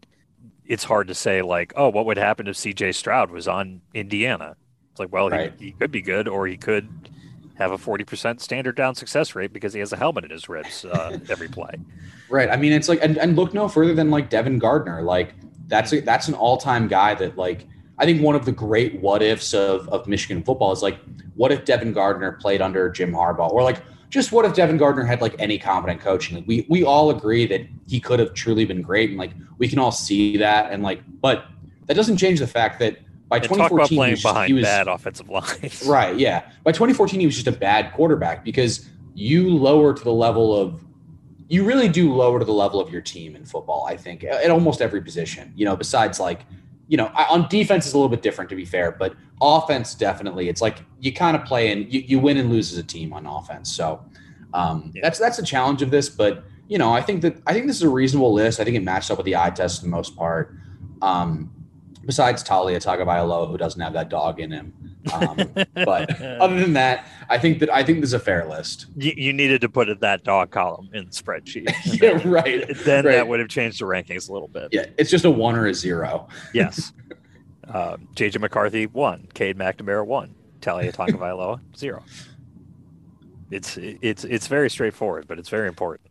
[0.64, 2.92] it's hard to say like, oh, what would happen if C.J.
[2.92, 4.56] Stroud was on Indiana?
[4.90, 5.52] It's like, well, right.
[5.58, 6.88] he, he could be good, or he could
[7.56, 10.86] have a 40% standard down success rate because he has a helmet in his ribs
[10.86, 11.74] uh, every play.
[12.30, 12.48] Right.
[12.48, 15.02] I mean, it's like, and, and look no further than like Devin Gardner.
[15.02, 15.34] Like
[15.66, 17.66] that's a, that's an all time guy that like
[17.98, 20.98] I think one of the great what ifs of of Michigan football is like,
[21.34, 23.82] what if Devin Gardner played under Jim Harbaugh, or like
[24.12, 26.36] just what if Devin Gardner had like any competent coaching?
[26.36, 29.66] Like we we all agree that he could have truly been great, and like we
[29.66, 31.46] can all see that, and like, but
[31.86, 32.98] that doesn't change the fact that
[33.28, 35.82] by and 2014 playing he was, behind he was, bad offensive lines.
[35.86, 36.16] right?
[36.18, 36.42] Yeah.
[36.62, 40.84] By 2014, he was just a bad quarterback because you lower to the level of
[41.48, 43.86] you really do lower to the level of your team in football.
[43.88, 45.54] I think at almost every position.
[45.56, 46.40] You know, besides like
[46.88, 50.48] you know, on defense is a little bit different to be fair, but offense definitely.
[50.48, 53.12] It's like you kind of play and you, you win and lose as a team
[53.12, 53.74] on offense.
[53.74, 54.04] So
[54.54, 57.66] um, that's that's a challenge of this, but you know, I think that I think
[57.66, 58.60] this is a reasonable list.
[58.60, 60.54] I think it matched up with the eye test for the most part.
[61.02, 61.50] Um,
[62.04, 64.72] besides Taulia Tagovailoa, who doesn't have that dog in him.
[65.12, 65.36] Um,
[65.74, 68.86] but other than that, I think that I think this is a fair list.
[68.96, 71.72] You, you needed to put it that dog column in the spreadsheet.
[71.84, 72.68] yeah, then, right.
[72.84, 73.12] Then right.
[73.12, 74.68] that would have changed the rankings a little bit.
[74.72, 76.28] Yeah, it's just a one or a zero.
[76.52, 76.92] yes.
[77.72, 82.04] Um, JJ McCarthy one, Cade McNamara one, Taulia Tagovailoa zero.
[83.50, 86.08] It's it's it's very straightforward, but it's very important.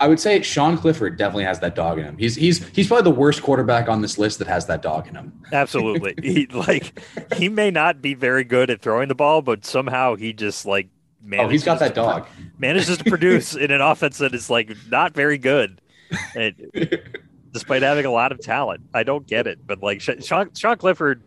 [0.00, 2.16] I would say Sean Clifford definitely has that dog in him.
[2.16, 5.14] He's he's he's probably the worst quarterback on this list that has that dog in
[5.14, 5.42] him.
[5.52, 6.14] Absolutely.
[6.22, 7.02] he like
[7.34, 10.88] he may not be very good at throwing the ball, but somehow he just like
[11.38, 12.26] oh, he's got that dog.
[12.58, 15.82] Manages to produce in an offense that is like not very good.
[16.34, 16.54] And,
[17.54, 18.82] despite having a lot of talent.
[18.92, 21.22] I don't get it, but like Sean, Sean Clifford,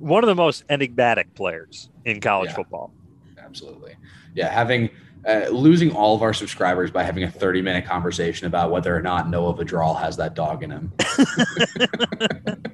[0.00, 2.56] one of the most enigmatic players in college Yeah.
[2.56, 2.92] football.
[3.38, 3.94] Absolutely.
[4.34, 4.90] Yeah, having
[5.28, 9.02] uh, losing all of our subscribers by having a 30 minute conversation about whether or
[9.02, 10.92] not Noah Vedral has that dog in him.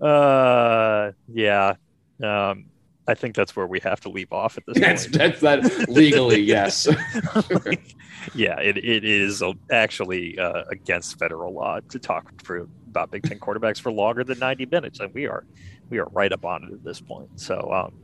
[0.00, 1.74] Uh, yeah.
[2.22, 2.66] Um,
[3.08, 5.16] I think that's where we have to leave off at this That's point.
[5.16, 6.86] that's that legally, yes.
[8.34, 13.40] yeah, it, it is actually uh, against federal law to talk for about Big Ten
[13.40, 15.46] quarterbacks for longer than 90 minutes, and we are
[15.88, 17.40] we are right up on it at this point.
[17.40, 17.94] So um,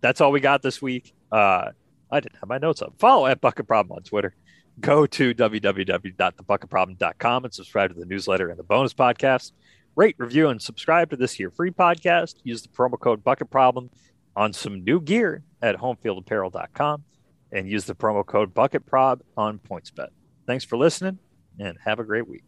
[0.00, 1.12] that's all we got this week.
[1.30, 1.72] Uh,
[2.10, 2.94] I didn't have my notes up.
[2.98, 4.34] Follow at Bucket Problem on Twitter.
[4.80, 9.52] Go to www.thebucketproblem.com and subscribe to the newsletter and the bonus podcast.
[9.94, 12.36] Rate, review, and subscribe to this here free podcast.
[12.44, 13.90] Use the promo code Bucket Problem
[14.38, 17.02] on some new gear at homefieldapparel.com
[17.50, 20.10] and use the promo code BucketProb on PointsBet.
[20.46, 21.18] Thanks for listening
[21.58, 22.44] and have a great week.